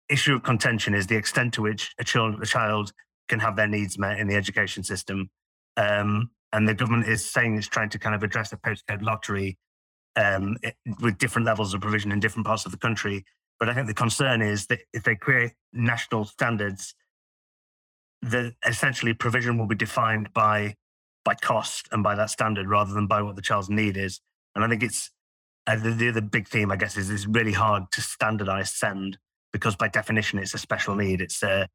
issue 0.08 0.34
of 0.34 0.42
contention 0.42 0.94
is 0.94 1.06
the 1.06 1.16
extent 1.16 1.54
to 1.54 1.62
which 1.62 1.94
a 1.98 2.04
child 2.04 2.40
a 2.42 2.46
child 2.46 2.92
can 3.28 3.40
have 3.40 3.56
their 3.56 3.66
needs 3.66 3.98
met 3.98 4.20
in 4.20 4.28
the 4.28 4.36
education 4.36 4.84
system. 4.84 5.30
Um, 5.76 6.30
and 6.52 6.68
the 6.68 6.74
government 6.74 7.08
is 7.08 7.28
saying 7.28 7.56
it's 7.56 7.66
trying 7.66 7.90
to 7.90 7.98
kind 7.98 8.14
of 8.14 8.22
address 8.22 8.50
the 8.50 8.56
postcode 8.56 9.02
lottery 9.02 9.58
um, 10.14 10.56
with 11.00 11.18
different 11.18 11.44
levels 11.44 11.74
of 11.74 11.80
provision 11.80 12.12
in 12.12 12.20
different 12.20 12.46
parts 12.46 12.64
of 12.64 12.72
the 12.72 12.78
country. 12.78 13.24
But 13.58 13.68
I 13.68 13.74
think 13.74 13.88
the 13.88 13.94
concern 13.94 14.42
is 14.42 14.66
that 14.66 14.80
if 14.92 15.02
they 15.02 15.16
create 15.16 15.52
national 15.72 16.24
standards, 16.24 16.94
that 18.22 18.54
essentially 18.66 19.12
provision 19.12 19.58
will 19.58 19.66
be 19.66 19.74
defined 19.74 20.32
by 20.32 20.76
by 21.26 21.34
cost 21.34 21.88
and 21.92 22.02
by 22.02 22.14
that 22.14 22.30
standard 22.30 22.68
rather 22.68 22.94
than 22.94 23.06
by 23.06 23.20
what 23.20 23.36
the 23.36 23.42
child's 23.42 23.68
need 23.68 23.96
is. 23.98 24.20
And 24.54 24.64
I 24.64 24.68
think 24.68 24.82
it's 24.82 25.10
uh, 25.66 25.76
the, 25.76 25.90
the 25.90 26.08
other 26.08 26.20
big 26.20 26.48
theme, 26.48 26.70
I 26.70 26.76
guess, 26.76 26.96
is 26.96 27.10
it's 27.10 27.26
really 27.26 27.52
hard 27.52 27.90
to 27.90 28.00
standardize 28.00 28.72
send 28.72 29.18
because 29.52 29.74
by 29.74 29.88
definition 29.88 30.38
it's 30.38 30.54
a 30.54 30.58
special 30.58 30.94
need. 30.94 31.20
It's 31.20 31.42
a, 31.42 31.50
uh, 31.50 31.66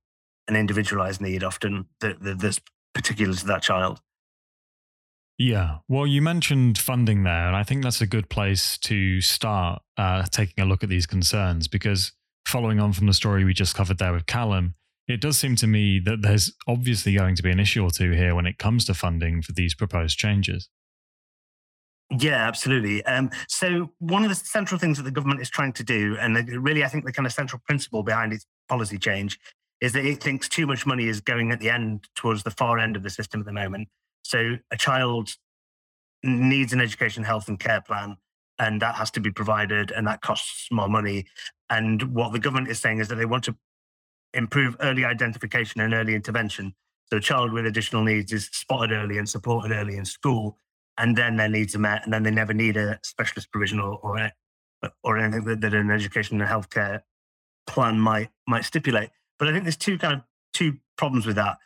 an 0.48 0.56
individualized 0.56 1.22
need 1.22 1.44
often 1.44 1.86
that, 2.00 2.24
that 2.24 2.40
that's 2.40 2.60
particular 2.96 3.34
to 3.36 3.46
that 3.46 3.62
child. 3.62 4.02
Yeah. 5.38 5.80
Well, 5.88 6.08
you 6.08 6.22
mentioned 6.22 6.78
funding 6.78 7.24
there, 7.24 7.48
and 7.48 7.56
I 7.56 7.64
think 7.64 7.84
that's 7.84 8.02
a 8.02 8.08
good 8.08 8.30
place 8.30 8.78
to 8.80 9.22
start 9.22 9.82
uh, 9.98 10.24
taking 10.32 10.64
a 10.64 10.68
look 10.68 10.84
at 10.84 10.90
these 10.90 11.06
concerns 11.06 11.68
because 11.68 12.14
following 12.46 12.80
on 12.80 12.94
from 12.94 13.08
the 13.08 13.14
story 13.14 13.44
we 13.44 13.54
just 13.54 13.76
covered 13.76 13.98
there 13.98 14.14
with 14.14 14.26
Callum, 14.26 14.76
it 15.08 15.22
does 15.22 15.38
seem 15.38 15.56
to 15.58 15.68
me 15.68 16.00
that 16.00 16.22
there's 16.22 16.54
obviously 16.68 17.16
going 17.16 17.36
to 17.36 17.44
be 17.44 17.52
an 17.52 17.60
issue 17.60 17.84
or 17.84 17.92
two 17.92 18.12
here 18.12 18.36
when 18.36 18.46
it 18.46 18.58
comes 18.58 18.86
to 18.86 18.94
funding 18.94 19.42
for 19.42 19.52
these 19.52 19.76
proposed 19.76 20.18
changes. 20.18 20.70
Yeah, 22.20 22.46
absolutely. 22.46 23.06
Um, 23.06 23.30
so, 23.48 23.92
one 24.00 24.24
of 24.24 24.30
the 24.30 24.36
central 24.36 24.78
things 24.78 24.98
that 24.98 25.04
the 25.04 25.12
government 25.12 25.40
is 25.40 25.50
trying 25.50 25.72
to 25.74 25.84
do, 25.84 26.18
and 26.20 26.36
really, 26.64 26.84
I 26.84 26.90
think 26.90 27.06
the 27.06 27.14
kind 27.14 27.26
of 27.26 27.32
central 27.32 27.62
principle 27.66 28.04
behind 28.04 28.34
its 28.34 28.46
policy 28.68 28.98
change, 28.98 29.40
is 29.80 29.94
that 29.94 30.06
it 30.06 30.22
thinks 30.22 30.50
too 30.50 30.68
much 30.68 30.86
money 30.86 31.08
is 31.08 31.22
going 31.22 31.52
at 31.52 31.62
the 31.62 31.70
end 31.70 32.08
towards 32.16 32.44
the 32.44 32.52
far 32.52 32.80
end 32.80 32.98
of 32.98 33.04
the 33.04 33.10
system 33.10 33.40
at 33.40 33.46
the 33.46 33.54
moment. 33.54 33.88
So 34.24 34.58
a 34.72 34.78
child 34.78 35.32
needs 36.22 36.74
an 36.74 36.82
education, 36.82 37.24
health, 37.24 37.48
and 37.48 37.60
care 37.60 37.82
plan, 37.82 38.18
and 38.60 38.82
that 38.82 38.96
has 38.96 39.10
to 39.12 39.22
be 39.22 39.32
provided, 39.32 39.92
and 39.92 40.06
that 40.06 40.22
costs 40.22 40.68
more 40.70 40.90
money. 40.90 41.26
And 41.70 42.14
what 42.14 42.34
the 42.34 42.40
government 42.40 42.68
is 42.68 42.80
saying 42.80 43.00
is 43.00 43.08
that 43.08 43.16
they 43.16 43.26
want 43.26 43.46
to 43.46 43.56
improve 44.34 44.76
early 44.82 45.06
identification 45.06 45.82
and 45.82 45.94
early 45.94 46.16
intervention. 46.16 46.74
So 47.10 47.18
a 47.18 47.22
child 47.22 47.52
with 47.52 47.66
additional 47.66 48.04
needs 48.04 48.32
is 48.32 48.50
spotted 48.52 48.94
early 48.94 49.18
and 49.18 49.28
supported 49.28 49.72
early 49.72 49.98
in 49.98 50.06
school, 50.06 50.58
and 50.98 51.16
then 51.16 51.36
their 51.36 51.50
needs 51.50 51.76
are 51.76 51.80
met, 51.80 52.04
and 52.04 52.14
then 52.14 52.24
they 52.24 52.32
never 52.32 52.54
need 52.54 52.78
a 52.78 53.00
specialist 53.04 53.52
provision 53.52 53.80
or 53.80 54.00
or, 54.04 54.32
or 55.04 55.18
anything 55.18 55.44
that, 55.46 55.62
that 55.62 55.74
an 55.74 55.92
education 55.92 56.40
and 56.42 56.50
healthcare 56.50 57.02
plan 57.68 58.00
might 58.00 58.30
might 58.48 58.66
stipulate. 58.66 59.10
But 59.40 59.48
I 59.48 59.52
think 59.52 59.64
there's 59.64 59.78
two 59.78 59.98
kind 59.98 60.16
of 60.16 60.22
two 60.54 60.78
problems 60.98 61.26
with 61.26 61.36
that 61.36 61.58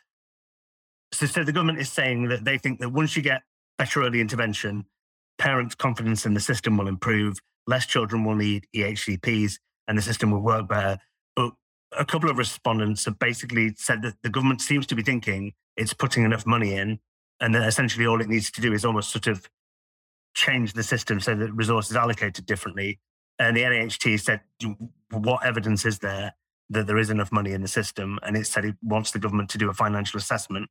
so, 1.12 1.26
so 1.26 1.44
the 1.44 1.52
government 1.52 1.78
is 1.78 1.90
saying 1.90 2.28
that 2.28 2.44
they 2.44 2.58
think 2.58 2.80
that 2.80 2.90
once 2.90 3.16
you 3.16 3.22
get 3.22 3.42
better 3.78 4.02
early 4.02 4.20
intervention, 4.20 4.84
parents' 5.38 5.74
confidence 5.74 6.26
in 6.26 6.34
the 6.34 6.40
system 6.40 6.76
will 6.76 6.88
improve, 6.88 7.38
less 7.66 7.86
children 7.86 8.24
will 8.24 8.34
need 8.34 8.66
EHCPs, 8.74 9.58
and 9.88 9.96
the 9.96 10.02
system 10.02 10.30
will 10.30 10.40
work 10.40 10.68
better. 10.68 10.98
A 11.92 12.04
couple 12.04 12.30
of 12.30 12.38
respondents 12.38 13.04
have 13.04 13.18
basically 13.18 13.74
said 13.76 14.02
that 14.02 14.14
the 14.22 14.30
government 14.30 14.60
seems 14.60 14.86
to 14.88 14.94
be 14.94 15.02
thinking 15.02 15.52
it's 15.76 15.92
putting 15.92 16.24
enough 16.24 16.46
money 16.46 16.74
in, 16.74 16.98
and 17.40 17.54
that 17.54 17.66
essentially 17.66 18.06
all 18.06 18.20
it 18.20 18.28
needs 18.28 18.50
to 18.50 18.60
do 18.60 18.72
is 18.72 18.84
almost 18.84 19.10
sort 19.10 19.26
of 19.26 19.48
change 20.34 20.74
the 20.74 20.82
system 20.82 21.18
so 21.20 21.34
that 21.34 21.52
resources 21.52 21.92
is 21.92 21.96
allocated 21.96 22.46
differently. 22.46 23.00
And 23.38 23.56
the 23.56 23.62
NHT 23.62 24.20
said, 24.20 24.40
what 25.10 25.44
evidence 25.44 25.84
is 25.84 25.98
there 25.98 26.34
that 26.70 26.86
there 26.86 26.98
is 26.98 27.10
enough 27.10 27.32
money 27.32 27.52
in 27.52 27.62
the 27.62 27.68
system? 27.68 28.18
And 28.22 28.36
it 28.36 28.46
said 28.46 28.64
it 28.64 28.76
wants 28.82 29.10
the 29.10 29.18
government 29.18 29.50
to 29.50 29.58
do 29.58 29.70
a 29.70 29.74
financial 29.74 30.18
assessment. 30.18 30.68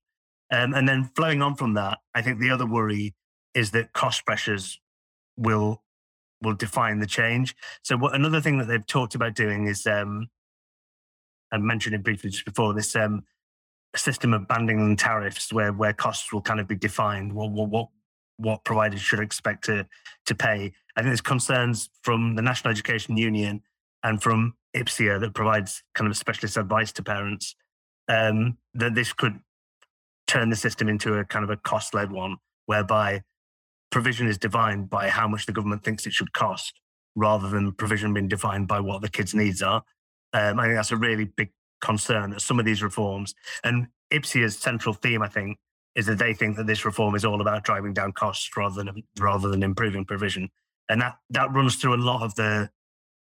Um, 0.52 0.74
and 0.74 0.88
then 0.88 1.10
flowing 1.16 1.42
on 1.42 1.56
from 1.56 1.74
that, 1.76 2.00
I 2.14 2.22
think 2.22 2.40
the 2.40 2.52
other 2.52 2.66
worry 2.66 3.16
is 3.54 3.72
that 3.72 3.94
cost 3.94 4.26
pressures 4.26 4.80
will 5.38 5.82
will 6.42 6.54
define 6.54 7.00
the 7.00 7.08
change. 7.08 7.56
So 7.82 7.98
what 7.98 8.14
another 8.14 8.42
thing 8.42 8.58
that 8.60 8.68
they've 8.68 8.86
talked 8.86 9.16
about 9.16 9.36
doing 9.36 9.68
is 9.68 9.88
um, 9.88 10.28
I 11.56 11.58
mentioned 11.58 11.96
it 11.96 12.04
briefly 12.04 12.30
just 12.30 12.46
before 12.46 12.74
this 12.74 12.96
um, 12.96 13.24
system 13.96 14.34
of 14.34 14.48
banding 14.48 14.80
and 14.80 15.00
tariffs 15.00 15.54
where 15.54 15.72
where 15.72 15.94
costs 15.94 16.32
will 16.34 16.42
kind 16.42 16.60
of 16.60 16.68
be 16.68 16.76
defined. 16.76 17.34
What 17.34 17.52
what 17.52 17.70
what, 17.70 17.88
what 18.38 18.64
providers 18.64 19.02
should 19.02 19.22
expect 19.22 19.66
to 19.66 19.88
to 20.26 20.36
pay. 20.36 20.74
I 20.96 21.02
think 21.02 21.10
there's 21.10 21.22
concerns 21.22 21.90
from 22.04 22.36
the 22.36 22.42
National 22.42 22.72
Education 22.72 23.18
Union 23.18 23.62
and 24.04 24.22
from 24.22 24.56
IPSEA 24.76 25.20
that 25.22 25.34
provides 25.34 25.82
kind 25.94 26.10
of 26.10 26.18
specialist 26.18 26.58
advice 26.58 26.92
to 26.94 27.04
parents 27.04 27.56
um, 28.08 28.58
that 28.74 28.94
this 28.96 29.14
could 29.14 29.40
turn 30.28 30.50
the 30.50 30.56
system 30.56 30.90
into 30.90 31.14
a 31.16 31.26
kind 31.26 31.44
of 31.44 31.50
a 31.50 31.58
cost 31.58 31.94
led 31.94 32.12
one 32.12 32.38
whereby 32.66 33.22
provision 33.92 34.28
is 34.28 34.38
defined 34.38 34.90
by 34.90 35.08
how 35.08 35.28
much 35.28 35.46
the 35.46 35.54
government 35.54 35.84
thinks 35.84 36.06
it 36.06 36.14
should 36.14 36.34
cost 36.34 36.82
rather 37.16 37.48
than 37.48 37.72
provision 37.72 38.14
being 38.14 38.28
defined 38.28 38.68
by 38.68 38.80
what 38.80 39.02
the 39.02 39.10
kids' 39.10 39.34
needs 39.34 39.62
are. 39.62 39.84
Um, 40.34 40.60
I 40.60 40.66
think 40.66 40.76
that's 40.76 40.92
a 40.92 40.98
really 40.98 41.26
big 41.26 41.52
concern 41.82 42.32
that 42.32 42.42
some 42.42 42.60
of 42.60 42.66
these 42.66 42.82
reforms 42.82 43.36
and 43.64 43.88
IPSEA's 44.12 44.58
central 44.58 44.94
theme, 44.94 45.22
I 45.22 45.28
think, 45.28 45.58
is 45.96 46.06
that 46.08 46.20
they 46.20 46.34
think 46.34 46.58
that 46.58 46.68
this 46.68 46.86
reform 46.86 47.16
is 47.16 47.24
all 47.24 47.42
about 47.42 47.64
driving 47.64 47.94
down 47.94 48.12
costs 48.12 48.50
rather 48.58 48.84
than 48.84 49.04
rather 49.20 49.50
than 49.50 49.64
improving 49.64 50.06
provision, 50.06 50.50
and 50.90 51.02
that 51.02 51.18
that 51.30 51.54
runs 51.54 51.76
through 51.76 51.96
a 51.96 51.98
lot 51.98 52.22
of 52.22 52.36
the 52.36 52.70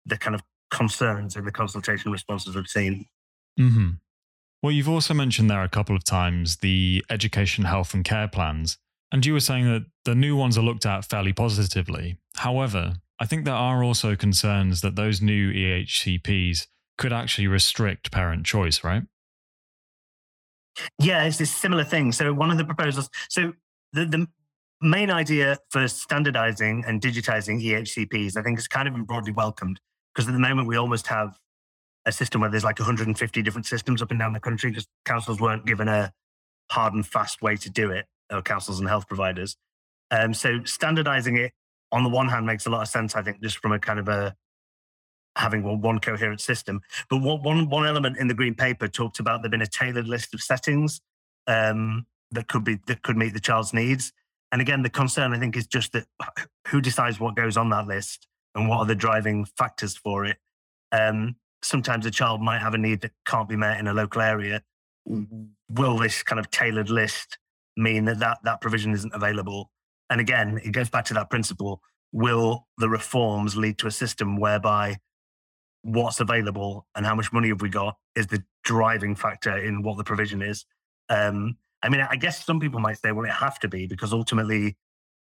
the 0.05 0.17
kind 0.17 0.35
of 0.35 0.41
concerns 0.69 1.35
in 1.35 1.45
the 1.45 1.51
consultation 1.51 2.11
responses 2.11 2.55
we've 2.55 2.67
seen. 2.67 3.05
Mm-hmm. 3.59 3.89
Well, 4.61 4.71
you've 4.71 4.89
also 4.89 5.13
mentioned 5.13 5.49
there 5.49 5.63
a 5.63 5.69
couple 5.69 5.95
of 5.95 6.03
times 6.03 6.57
the 6.57 7.05
education, 7.09 7.65
health, 7.65 7.93
and 7.93 8.03
care 8.03 8.27
plans. 8.27 8.77
And 9.11 9.25
you 9.25 9.33
were 9.33 9.39
saying 9.39 9.65
that 9.65 9.85
the 10.03 10.15
new 10.15 10.35
ones 10.35 10.57
are 10.57 10.63
looked 10.63 10.85
at 10.85 11.05
fairly 11.05 11.31
positively. 11.31 12.17
However, 12.35 12.95
I 13.19 13.25
think 13.25 13.45
there 13.45 13.53
are 13.53 13.83
also 13.83 14.15
concerns 14.15 14.81
that 14.81 14.95
those 14.95 15.21
new 15.21 15.53
EHCPs 15.53 16.67
could 16.97 17.13
actually 17.13 17.47
restrict 17.47 18.11
parent 18.11 18.45
choice, 18.45 18.83
right? 18.83 19.03
Yeah, 20.99 21.23
it's 21.23 21.37
this 21.37 21.53
similar 21.53 21.83
thing. 21.83 22.11
So 22.11 22.33
one 22.33 22.51
of 22.51 22.57
the 22.57 22.65
proposals, 22.65 23.09
so 23.29 23.53
the, 23.93 24.05
the 24.05 24.27
main 24.81 25.09
idea 25.09 25.57
for 25.69 25.87
standardizing 25.87 26.83
and 26.87 27.01
digitizing 27.01 27.63
EHCPs, 27.63 28.37
I 28.37 28.43
think 28.43 28.59
is 28.59 28.67
kind 28.67 28.87
of 28.87 28.93
been 28.93 29.03
broadly 29.03 29.31
welcomed 29.31 29.79
because 30.13 30.27
at 30.27 30.33
the 30.33 30.39
moment 30.39 30.67
we 30.67 30.77
almost 30.77 31.07
have 31.07 31.37
a 32.05 32.11
system 32.11 32.41
where 32.41 32.49
there's 32.49 32.63
like 32.63 32.79
150 32.79 33.41
different 33.41 33.65
systems 33.65 34.01
up 34.01 34.11
and 34.11 34.19
down 34.19 34.33
the 34.33 34.39
country 34.39 34.69
because 34.69 34.87
councils 35.05 35.39
weren't 35.39 35.65
given 35.65 35.87
a 35.87 36.11
hard 36.71 36.93
and 36.93 37.05
fast 37.05 37.41
way 37.41 37.55
to 37.55 37.69
do 37.69 37.91
it, 37.91 38.05
or 38.31 38.41
councils 38.41 38.79
and 38.79 38.87
health 38.87 39.07
providers. 39.07 39.57
Um, 40.11 40.33
so 40.33 40.63
standardizing 40.63 41.37
it 41.37 41.51
on 41.91 42.03
the 42.03 42.09
one 42.09 42.29
hand 42.29 42.45
makes 42.45 42.65
a 42.65 42.69
lot 42.69 42.81
of 42.81 42.87
sense, 42.87 43.15
I 43.15 43.21
think, 43.21 43.41
just 43.41 43.57
from 43.59 43.71
a 43.71 43.79
kind 43.79 43.99
of 43.99 44.07
a 44.07 44.35
having 45.37 45.63
one, 45.63 45.81
one 45.81 45.99
coherent 45.99 46.41
system. 46.41 46.81
But 47.09 47.21
one, 47.21 47.41
one, 47.43 47.69
one 47.69 47.85
element 47.85 48.17
in 48.17 48.27
the 48.27 48.33
green 48.33 48.55
paper 48.55 48.87
talked 48.87 49.19
about 49.19 49.41
there 49.41 49.49
being 49.49 49.61
a 49.61 49.67
tailored 49.67 50.07
list 50.07 50.33
of 50.33 50.41
settings 50.41 51.01
um, 51.47 52.05
that 52.31 52.47
could 52.47 52.63
be 52.63 52.79
that 52.87 53.03
could 53.03 53.17
meet 53.17 53.33
the 53.33 53.39
child's 53.39 53.73
needs. 53.73 54.11
And 54.51 54.61
again, 54.61 54.81
the 54.81 54.89
concern 54.89 55.33
I 55.33 55.39
think 55.39 55.57
is 55.57 55.67
just 55.67 55.93
that 55.93 56.05
who 56.67 56.81
decides 56.81 57.19
what 57.19 57.35
goes 57.35 57.57
on 57.57 57.69
that 57.69 57.87
list 57.87 58.27
and 58.55 58.67
what 58.67 58.79
are 58.79 58.85
the 58.85 58.95
driving 58.95 59.45
factors 59.45 59.95
for 59.95 60.25
it. 60.25 60.37
Um, 60.91 61.35
sometimes 61.61 62.05
a 62.05 62.11
child 62.11 62.41
might 62.41 62.59
have 62.59 62.73
a 62.73 62.77
need 62.77 63.01
that 63.01 63.11
can't 63.25 63.49
be 63.49 63.55
met 63.55 63.79
in 63.79 63.87
a 63.87 63.93
local 63.93 64.21
area. 64.21 64.63
Will 65.05 65.97
this 65.97 66.23
kind 66.23 66.39
of 66.39 66.49
tailored 66.49 66.89
list 66.89 67.37
mean 67.75 68.05
that 68.05 68.19
that, 68.19 68.39
that 68.43 68.61
provision 68.61 68.93
isn't 68.93 69.13
available? 69.13 69.69
And 70.09 70.21
again, 70.21 70.59
it 70.63 70.71
goes 70.71 70.89
back 70.89 71.05
to 71.05 71.13
that 71.15 71.29
principle. 71.29 71.81
Will 72.13 72.67
the 72.77 72.89
reforms 72.89 73.57
lead 73.57 73.77
to 73.79 73.87
a 73.87 73.91
system 73.91 74.37
whereby 74.37 74.97
what's 75.83 76.19
available 76.19 76.85
and 76.95 77.05
how 77.05 77.15
much 77.15 77.31
money 77.31 77.49
have 77.49 77.61
we 77.61 77.69
got 77.69 77.95
is 78.15 78.27
the 78.27 78.43
driving 78.63 79.15
factor 79.15 79.57
in 79.57 79.81
what 79.81 79.97
the 79.97 80.03
provision 80.03 80.41
is. 80.41 80.65
Um, 81.09 81.57
I 81.83 81.89
mean, 81.89 82.01
I 82.01 82.15
guess 82.15 82.43
some 82.43 82.59
people 82.59 82.79
might 82.79 82.97
say, 82.97 83.11
well, 83.11 83.25
it 83.25 83.31
have 83.31 83.59
to 83.59 83.67
be 83.67 83.87
because 83.87 84.11
ultimately, 84.13 84.75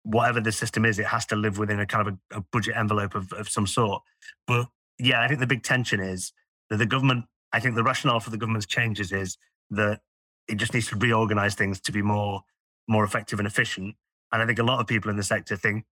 whatever 0.04 0.40
the 0.40 0.52
system 0.52 0.84
is, 0.84 0.98
it 0.98 1.06
has 1.06 1.26
to 1.26 1.36
live 1.36 1.58
within 1.58 1.80
a 1.80 1.86
kind 1.86 2.08
of 2.08 2.14
a, 2.32 2.38
a 2.38 2.44
budget 2.52 2.76
envelope 2.76 3.14
of, 3.14 3.32
of 3.32 3.48
some 3.48 3.66
sort. 3.66 4.02
But 4.46 4.68
yeah, 4.98 5.22
I 5.22 5.28
think 5.28 5.40
the 5.40 5.46
big 5.46 5.62
tension 5.62 6.00
is 6.00 6.32
that 6.70 6.76
the 6.76 6.86
government, 6.86 7.26
I 7.52 7.60
think 7.60 7.74
the 7.74 7.82
rationale 7.82 8.20
for 8.20 8.30
the 8.30 8.38
government's 8.38 8.66
changes 8.66 9.12
is 9.12 9.36
that 9.70 10.00
it 10.48 10.56
just 10.56 10.72
needs 10.72 10.88
to 10.88 10.96
reorganize 10.96 11.54
things 11.54 11.80
to 11.80 11.92
be 11.92 12.02
more 12.02 12.42
more 12.88 13.04
effective 13.04 13.38
and 13.38 13.46
efficient. 13.46 13.94
And 14.32 14.42
I 14.42 14.46
think 14.46 14.58
a 14.58 14.62
lot 14.62 14.80
of 14.80 14.86
people 14.86 15.10
in 15.10 15.16
the 15.16 15.22
sector 15.22 15.56
think 15.56 15.84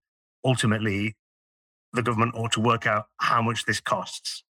ultimately 0.45 1.15
the 1.93 2.03
government 2.03 2.35
ought 2.35 2.53
to 2.53 2.61
work 2.61 2.87
out 2.87 3.07
how 3.19 3.41
much 3.41 3.65
this 3.65 3.81
costs 3.81 4.45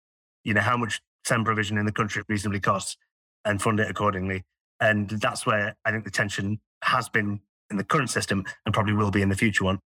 you 0.46 0.54
know, 0.54 0.62
how 0.62 0.78
much 0.78 1.02
SEND 1.26 1.44
provision 1.44 1.78
in 1.78 1.86
the 1.86 1.92
country 1.92 2.24
reasonably 2.30 2.62
costs 2.62 2.96
and 3.44 3.62
fund 3.62 3.82
it 3.82 3.90
accordingly. 3.90 4.46
And 4.80 5.10
that's 5.10 5.46
where 5.46 5.76
I 5.84 5.92
think 5.92 6.06
the 6.06 6.12
tension 6.12 6.62
has 6.84 7.10
been 7.10 7.42
in 7.70 7.78
the 7.78 7.84
current 7.84 8.10
system 8.10 8.46
and 8.66 8.74
probably 8.74 8.94
will 8.94 9.12
be 9.12 9.22
in 9.22 9.30
the 9.30 9.36
future 9.36 9.66
one. 9.66 9.80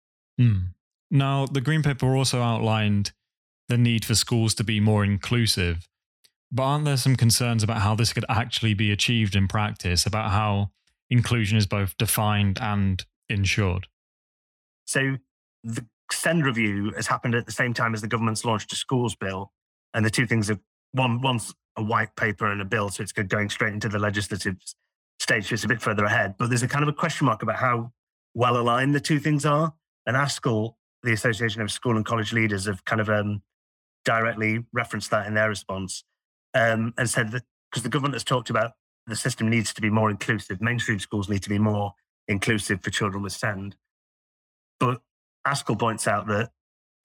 Mm. 0.40 0.68
Now, 1.10 1.46
the 1.46 1.60
Green 1.60 1.82
Paper 1.82 2.16
also 2.16 2.40
outlined 2.40 3.12
the 3.68 3.76
need 3.76 4.04
for 4.04 4.14
schools 4.14 4.54
to 4.54 4.64
be 4.64 4.80
more 4.80 5.04
inclusive. 5.04 5.88
But 6.50 6.62
aren't 6.62 6.84
there 6.84 6.96
some 6.96 7.16
concerns 7.16 7.62
about 7.62 7.82
how 7.82 7.94
this 7.94 8.12
could 8.12 8.24
actually 8.28 8.74
be 8.74 8.90
achieved 8.90 9.36
in 9.36 9.46
practice, 9.48 10.06
about 10.06 10.30
how 10.30 10.70
inclusion 11.10 11.58
is 11.58 11.66
both 11.66 11.96
defined 11.98 12.58
and 12.60 13.04
ensured? 13.28 13.88
So, 14.86 15.16
the 15.64 15.84
SEND 16.12 16.44
review 16.44 16.92
has 16.96 17.06
happened 17.06 17.34
at 17.34 17.46
the 17.46 17.52
same 17.52 17.75
time 17.75 17.94
as 17.94 18.00
the 18.00 18.08
government's 18.08 18.44
launched 18.44 18.72
a 18.72 18.76
schools 18.76 19.14
bill 19.14 19.52
and 19.94 20.04
the 20.04 20.10
two 20.10 20.26
things 20.26 20.50
are 20.50 20.58
one 20.92 21.20
one's 21.20 21.54
a 21.76 21.82
white 21.82 22.14
paper 22.16 22.46
and 22.46 22.60
a 22.60 22.64
bill, 22.64 22.88
so 22.88 23.02
it's 23.02 23.12
going 23.12 23.50
straight 23.50 23.75
into 23.75 23.88
the 23.88 23.98
legislative 23.98 24.56
stage. 25.18 25.48
So 25.48 25.54
it's 25.54 25.64
a 25.64 25.68
bit 25.68 25.82
further 25.82 26.04
ahead, 26.04 26.34
but 26.38 26.48
there's 26.48 26.62
a 26.62 26.68
kind 26.68 26.82
of 26.82 26.88
a 26.88 26.92
question 26.92 27.26
mark 27.26 27.42
about 27.42 27.56
how 27.56 27.92
well 28.34 28.56
aligned 28.56 28.94
the 28.94 29.00
two 29.00 29.18
things 29.18 29.44
are. 29.44 29.75
And 30.06 30.16
ASCL, 30.16 30.75
the 31.02 31.12
Association 31.12 31.60
of 31.60 31.70
School 31.70 31.96
and 31.96 32.04
College 32.04 32.32
Leaders, 32.32 32.66
have 32.66 32.84
kind 32.84 33.00
of 33.00 33.10
um, 33.10 33.42
directly 34.04 34.64
referenced 34.72 35.10
that 35.10 35.26
in 35.26 35.34
their 35.34 35.48
response 35.48 36.04
um, 36.54 36.94
and 36.96 37.10
said 37.10 37.32
that 37.32 37.42
because 37.70 37.82
the 37.82 37.88
government 37.88 38.14
has 38.14 38.25
talked 38.25 38.48
about 38.48 38.72
the 39.06 39.16
system 39.16 39.48
needs 39.48 39.72
to 39.75 39.80
be 39.80 39.90
more 39.90 40.10
inclusive, 40.10 40.60
mainstream 40.60 40.98
schools 40.98 41.28
need 41.28 41.42
to 41.42 41.48
be 41.48 41.58
more 41.58 41.92
inclusive 42.28 42.82
for 42.82 42.90
children 42.90 43.22
with 43.22 43.32
SEND. 43.32 43.76
But 44.80 45.00
ASCL 45.46 45.78
points 45.78 46.08
out 46.08 46.26
that 46.26 46.50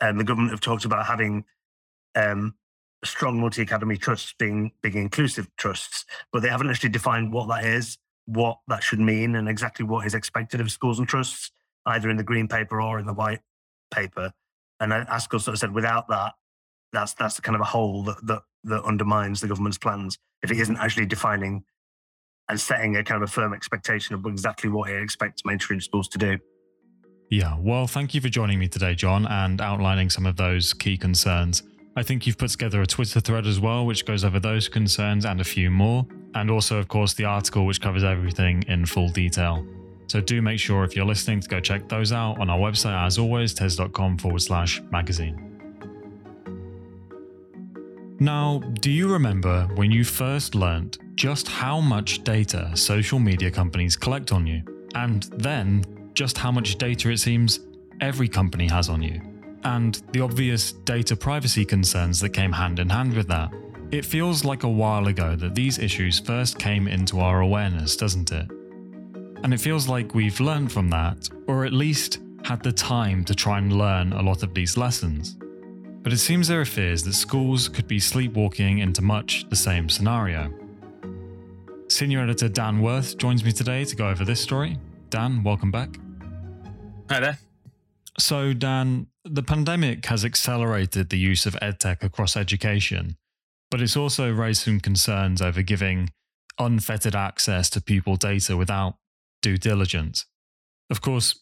um, 0.01 0.17
the 0.17 0.23
government 0.23 0.51
have 0.51 0.61
talked 0.61 0.85
about 0.85 1.05
having 1.05 1.45
um, 2.15 2.55
strong 3.03 3.39
multi-academy 3.39 3.97
trusts 3.97 4.33
being 4.37 4.71
big 4.81 4.95
inclusive 4.95 5.47
trusts, 5.57 6.05
but 6.31 6.41
they 6.41 6.49
haven't 6.49 6.69
actually 6.69 6.89
defined 6.89 7.31
what 7.31 7.47
that 7.47 7.63
is, 7.63 7.97
what 8.25 8.59
that 8.67 8.83
should 8.83 8.99
mean, 8.99 9.35
and 9.35 9.47
exactly 9.47 9.85
what 9.85 10.05
is 10.05 10.13
expected 10.13 10.59
of 10.59 10.71
schools 10.71 10.99
and 10.99 11.07
trusts, 11.07 11.51
either 11.85 12.09
in 12.09 12.17
the 12.17 12.23
green 12.23 12.47
paper 12.47 12.81
or 12.81 12.99
in 12.99 13.05
the 13.05 13.13
white 13.13 13.41
paper. 13.91 14.31
And 14.79 14.91
ASCL 14.91 15.41
sort 15.41 15.53
of 15.53 15.59
said, 15.59 15.73
without 15.73 16.07
that, 16.09 16.33
that's 16.93 17.13
that's 17.13 17.39
kind 17.39 17.55
of 17.55 17.61
a 17.61 17.65
hole 17.65 18.03
that, 18.03 18.25
that 18.25 18.41
that 18.65 18.83
undermines 18.83 19.41
the 19.41 19.47
government's 19.47 19.77
plans 19.77 20.17
if 20.43 20.51
it 20.51 20.59
isn't 20.59 20.77
actually 20.77 21.05
defining 21.05 21.63
and 22.49 22.59
setting 22.59 22.95
a 22.97 23.03
kind 23.03 23.21
of 23.21 23.29
a 23.29 23.31
firm 23.31 23.53
expectation 23.53 24.13
of 24.13 24.25
exactly 24.25 24.69
what 24.69 24.89
it 24.89 25.01
expects 25.01 25.45
mainstream 25.45 25.79
schools 25.79 26.07
to 26.09 26.17
do. 26.17 26.37
Yeah, 27.31 27.55
well, 27.59 27.87
thank 27.87 28.13
you 28.13 28.19
for 28.19 28.27
joining 28.27 28.59
me 28.59 28.67
today, 28.67 28.93
John, 28.93 29.25
and 29.25 29.61
outlining 29.61 30.09
some 30.09 30.25
of 30.25 30.35
those 30.35 30.73
key 30.73 30.97
concerns. 30.97 31.63
I 31.95 32.03
think 32.03 32.27
you've 32.27 32.37
put 32.37 32.49
together 32.49 32.81
a 32.81 32.85
Twitter 32.85 33.21
thread 33.21 33.47
as 33.47 33.57
well, 33.57 33.85
which 33.85 34.05
goes 34.05 34.25
over 34.25 34.37
those 34.37 34.67
concerns 34.67 35.23
and 35.23 35.39
a 35.39 35.43
few 35.45 35.71
more. 35.71 36.05
And 36.35 36.51
also, 36.51 36.77
of 36.77 36.89
course, 36.89 37.13
the 37.13 37.23
article, 37.23 37.65
which 37.65 37.79
covers 37.79 38.03
everything 38.03 38.65
in 38.67 38.85
full 38.85 39.07
detail. 39.07 39.65
So 40.07 40.19
do 40.19 40.41
make 40.41 40.59
sure 40.59 40.83
if 40.83 40.93
you're 40.93 41.05
listening 41.05 41.39
to 41.39 41.47
go 41.47 41.61
check 41.61 41.87
those 41.87 42.11
out 42.11 42.37
on 42.37 42.49
our 42.49 42.59
website, 42.59 43.01
as 43.01 43.17
always, 43.17 43.53
tes.com 43.53 44.17
forward 44.17 44.41
slash 44.41 44.81
magazine. 44.91 45.57
Now, 48.19 48.59
do 48.81 48.91
you 48.91 49.07
remember 49.07 49.69
when 49.75 49.89
you 49.89 50.03
first 50.03 50.53
learnt 50.53 50.97
just 51.15 51.47
how 51.47 51.79
much 51.79 52.25
data 52.25 52.71
social 52.75 53.19
media 53.19 53.49
companies 53.49 53.95
collect 53.95 54.33
on 54.33 54.45
you? 54.45 54.63
And 54.95 55.23
then 55.37 55.85
just 56.13 56.37
how 56.37 56.51
much 56.51 56.77
data 56.77 57.09
it 57.09 57.19
seems 57.19 57.59
every 57.99 58.27
company 58.27 58.67
has 58.67 58.89
on 58.89 59.01
you, 59.01 59.21
and 59.63 60.01
the 60.11 60.21
obvious 60.21 60.71
data 60.71 61.15
privacy 61.15 61.65
concerns 61.65 62.19
that 62.19 62.29
came 62.29 62.51
hand 62.51 62.79
in 62.79 62.89
hand 62.89 63.13
with 63.13 63.27
that. 63.27 63.51
It 63.91 64.05
feels 64.05 64.45
like 64.45 64.63
a 64.63 64.69
while 64.69 65.07
ago 65.07 65.35
that 65.35 65.53
these 65.53 65.77
issues 65.77 66.19
first 66.19 66.57
came 66.57 66.87
into 66.87 67.19
our 67.19 67.41
awareness, 67.41 67.95
doesn't 67.95 68.31
it? 68.31 68.49
And 69.43 69.53
it 69.53 69.59
feels 69.59 69.87
like 69.87 70.15
we've 70.15 70.39
learned 70.39 70.71
from 70.71 70.89
that, 70.89 71.27
or 71.47 71.65
at 71.65 71.73
least 71.73 72.19
had 72.43 72.63
the 72.63 72.71
time 72.71 73.23
to 73.25 73.35
try 73.35 73.57
and 73.57 73.73
learn 73.73 74.13
a 74.13 74.21
lot 74.21 74.43
of 74.43 74.53
these 74.53 74.77
lessons. 74.77 75.37
But 76.03 76.13
it 76.13 76.17
seems 76.17 76.47
there 76.47 76.61
are 76.61 76.65
fears 76.65 77.03
that 77.03 77.13
schools 77.13 77.69
could 77.69 77.87
be 77.87 77.99
sleepwalking 77.99 78.79
into 78.79 79.01
much 79.01 79.47
the 79.49 79.55
same 79.55 79.89
scenario. 79.89 80.51
Senior 81.89 82.21
editor 82.21 82.47
Dan 82.47 82.81
Worth 82.81 83.17
joins 83.17 83.43
me 83.43 83.51
today 83.51 83.83
to 83.85 83.95
go 83.95 84.07
over 84.07 84.23
this 84.23 84.39
story. 84.39 84.77
Dan, 85.11 85.43
welcome 85.43 85.71
back. 85.71 85.99
Hi 87.09 87.19
there. 87.19 87.37
So, 88.17 88.53
Dan, 88.53 89.07
the 89.25 89.43
pandemic 89.43 90.05
has 90.05 90.23
accelerated 90.23 91.09
the 91.09 91.17
use 91.17 91.45
of 91.45 91.53
edtech 91.55 92.01
across 92.01 92.37
education, 92.37 93.17
but 93.69 93.81
it's 93.81 93.97
also 93.97 94.31
raised 94.31 94.63
some 94.63 94.79
concerns 94.79 95.41
over 95.41 95.63
giving 95.63 96.11
unfettered 96.57 97.13
access 97.13 97.69
to 97.71 97.81
pupil 97.81 98.15
data 98.15 98.55
without 98.55 98.95
due 99.41 99.57
diligence. 99.57 100.27
Of 100.89 101.01
course, 101.01 101.37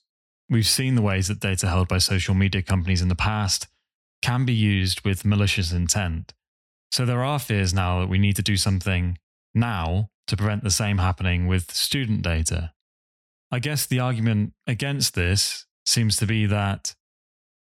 we've 0.49 0.65
seen 0.65 0.95
the 0.95 1.03
ways 1.03 1.27
that 1.27 1.39
data 1.39 1.67
held 1.67 1.87
by 1.87 1.99
social 1.99 2.33
media 2.33 2.63
companies 2.63 3.03
in 3.03 3.07
the 3.07 3.15
past 3.15 3.67
can 4.23 4.45
be 4.45 4.53
used 4.53 5.01
with 5.05 5.25
malicious 5.25 5.71
intent. 5.71 6.33
So 6.91 7.05
there 7.05 7.23
are 7.23 7.37
fears 7.37 7.71
now 7.71 7.99
that 7.99 8.09
we 8.09 8.17
need 8.17 8.35
to 8.37 8.41
do 8.41 8.57
something 8.57 9.19
now 9.53 10.09
to 10.25 10.35
prevent 10.35 10.63
the 10.63 10.71
same 10.71 10.97
happening 10.97 11.45
with 11.45 11.69
student 11.69 12.23
data. 12.23 12.71
I 13.51 13.59
guess 13.59 13.85
the 13.85 13.99
argument 13.99 14.53
against 14.67 15.15
this 15.15 15.65
seems 15.85 16.17
to 16.17 16.27
be 16.27 16.45
that 16.45 16.95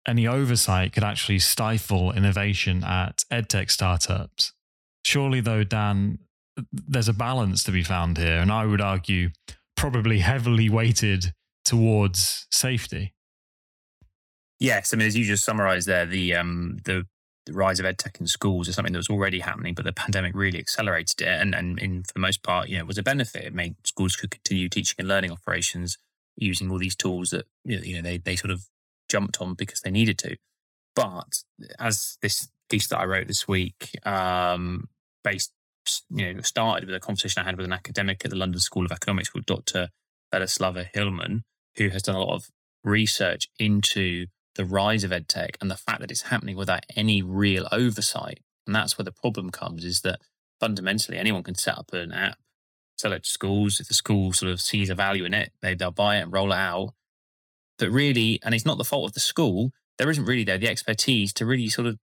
any 0.07 0.27
oversight 0.27 0.93
could 0.93 1.03
actually 1.03 1.39
stifle 1.39 2.13
innovation 2.13 2.85
at 2.85 3.25
edtech 3.31 3.71
startups. 3.71 4.53
Surely, 5.05 5.41
though, 5.41 5.65
Dan, 5.65 6.19
there's 6.73 7.09
a 7.09 7.15
balance 7.15 7.65
to 7.65 7.73
be 7.73 7.83
found 7.83 8.19
here, 8.19 8.37
and 8.37 8.53
I 8.53 8.67
would 8.67 8.81
argue 8.81 9.31
probably 9.77 10.21
heavily 10.21 10.69
weighted 10.69 11.33
towards 11.65 12.47
safety. 12.51 13.15
Yes, 14.61 14.95
I 14.95 14.97
mean, 14.97 15.09
as 15.09 15.17
you 15.17 15.25
just 15.25 15.45
summarised 15.45 15.89
there, 15.89 16.07
the 16.07 16.37
um, 16.37 16.79
the 16.85 17.07
the 17.47 17.53
rise 17.53 17.79
of 17.79 17.87
edtech 17.87 18.21
in 18.21 18.27
schools 18.27 18.69
is 18.69 18.75
something 18.75 18.93
that 18.93 18.99
was 18.99 19.11
already 19.11 19.41
happening, 19.41 19.75
but 19.75 19.85
the 19.85 19.93
pandemic 19.93 20.35
really 20.35 20.59
accelerated 20.59 21.21
it. 21.21 21.29
And, 21.29 21.55
and 21.55 21.79
in, 21.79 22.03
for 22.03 22.15
the 22.15 22.21
most 22.21 22.43
part, 22.43 22.69
you 22.69 22.77
know, 22.77 22.85
it 22.85 22.87
was 22.87 22.99
a 22.99 23.03
benefit. 23.03 23.45
It 23.45 23.55
made 23.55 23.77
schools 23.85 24.17
could 24.17 24.31
continue 24.31 24.69
teaching 24.69 24.97
and 24.99 25.09
learning 25.09 25.33
operations 25.33 25.99
using 26.37 26.71
all 26.71 26.79
these 26.79 26.97
tools 26.97 27.31
that, 27.31 27.47
you 27.65 27.97
know, 27.97 28.03
they, 28.03 28.19
they 28.19 28.37
sort 28.37 28.51
of 28.51 28.67
jumped 29.09 29.41
on 29.41 29.55
because 29.55 29.81
they 29.83 29.91
needed 29.91 30.19
to. 30.19 30.37
But 30.97 31.43
as 31.79 32.19
this 32.23 32.49
piece 32.69 32.89
that 32.89 32.99
I 32.99 33.05
wrote 33.05 33.27
this 33.27 33.47
week, 33.47 33.91
um, 34.07 34.89
based, 35.23 35.53
you 36.11 36.33
know, 36.33 36.41
started 36.41 36.87
with 36.87 36.95
a 36.95 37.01
conversation 37.01 37.43
I 37.43 37.45
had 37.45 37.57
with 37.57 37.67
an 37.67 37.73
academic 37.73 38.25
at 38.25 38.31
the 38.31 38.37
London 38.37 38.61
School 38.61 38.87
of 38.87 38.93
Economics 38.93 39.29
called 39.29 39.47
Dr. 39.47 39.91
Velislava 40.33 40.89
Hillman, 40.95 41.45
who 41.77 41.89
has 41.91 42.03
done 42.03 42.15
a 42.15 42.21
lot 42.21 42.35
of 42.35 42.49
research 42.83 43.49
into 43.59 44.27
the 44.57 44.65
rise 44.65 45.05
of 45.05 45.11
edtech 45.11 45.57
and 45.61 45.71
the 45.71 45.77
fact 45.77 46.01
that 46.01 46.11
it's 46.11 46.23
happening 46.23 46.57
without 46.57 46.85
any 46.97 47.23
real 47.23 47.69
oversight. 47.73 48.41
And 48.67 48.75
that's 48.75 48.97
where 48.97 49.05
the 49.05 49.13
problem 49.13 49.51
comes 49.51 49.85
is 49.85 50.01
that 50.03 50.21
fundamentally 50.61 51.19
anyone 51.19 51.43
can 51.43 51.55
set 51.55 51.77
up 51.77 51.93
an 51.93 52.13
app, 52.13 52.39
sell 52.97 53.13
it 53.13 53.25
to 53.25 53.31
schools. 53.31 53.81
If 53.81 53.89
the 53.89 53.95
school 53.95 54.33
sort 54.33 54.53
of 54.53 54.61
sees 54.61 54.91
a 54.91 54.95
value 54.95 55.25
in 55.25 55.35
it, 55.35 55.53
they, 55.61 55.75
they'll 55.75 55.91
buy 55.91 56.17
it 56.17 56.23
and 56.23 56.33
roll 56.33 56.53
it 56.53 56.57
out. 56.57 56.95
But 57.79 57.91
really, 57.91 58.39
and 58.45 58.55
it's 58.55 58.65
not 58.65 58.79
the 58.79 58.85
fault 58.85 59.11
of 59.11 59.15
the 59.15 59.21
school, 59.21 59.73
there 59.99 60.11
isn't 60.11 60.25
really 60.25 60.45
there 60.45 60.59
the 60.59 60.69
expertise 60.69 61.33
to 61.35 61.47
really 61.47 61.69
sort 61.69 61.87
of, 61.87 61.99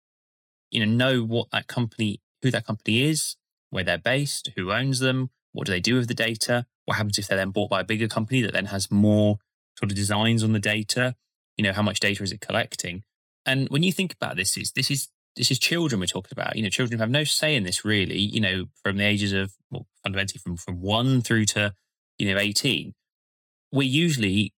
you 0.69 0.85
know, 0.85 0.91
know 0.91 1.23
what 1.23 1.51
that 1.51 1.67
company, 1.67 2.21
who 2.41 2.51
that 2.51 2.65
company 2.65 3.03
is, 3.03 3.37
where 3.69 3.83
they're 3.83 3.97
based, 3.97 4.49
who 4.55 4.71
owns 4.71 4.99
them, 4.99 5.29
what 5.53 5.65
do 5.65 5.71
they 5.71 5.79
do 5.79 5.95
with 5.95 6.07
the 6.07 6.13
data, 6.13 6.65
what 6.85 6.97
happens 6.97 7.17
if 7.17 7.27
they're 7.27 7.37
then 7.37 7.51
bought 7.51 7.69
by 7.69 7.81
a 7.81 7.85
bigger 7.85 8.07
company 8.07 8.41
that 8.41 8.53
then 8.53 8.65
has 8.65 8.91
more 8.91 9.37
sort 9.77 9.91
of 9.91 9.95
designs 9.95 10.43
on 10.43 10.51
the 10.51 10.59
data 10.59 11.15
you 11.61 11.67
know 11.67 11.73
how 11.73 11.83
much 11.83 11.99
data 11.99 12.23
is 12.23 12.31
it 12.31 12.41
collecting? 12.41 13.03
And 13.45 13.69
when 13.69 13.83
you 13.83 13.91
think 13.91 14.13
about 14.13 14.35
this 14.35 14.57
is 14.57 14.71
this 14.71 14.89
is 14.89 15.09
this 15.35 15.51
is 15.51 15.59
children 15.59 15.99
we're 15.99 16.07
talking 16.07 16.31
about 16.31 16.55
you 16.55 16.63
know 16.63 16.69
children 16.69 16.99
have 16.99 17.11
no 17.11 17.23
say 17.23 17.55
in 17.55 17.63
this 17.63 17.85
really 17.85 18.17
you 18.17 18.41
know 18.41 18.65
from 18.83 18.97
the 18.97 19.05
ages 19.05 19.31
of 19.31 19.53
well 19.69 19.85
fundamentally 20.03 20.39
from 20.39 20.57
from 20.57 20.81
1 20.81 21.21
through 21.21 21.45
to 21.45 21.73
you 22.17 22.33
know 22.33 22.39
18 22.39 22.93
we're 23.71 23.83
usually 23.83 24.53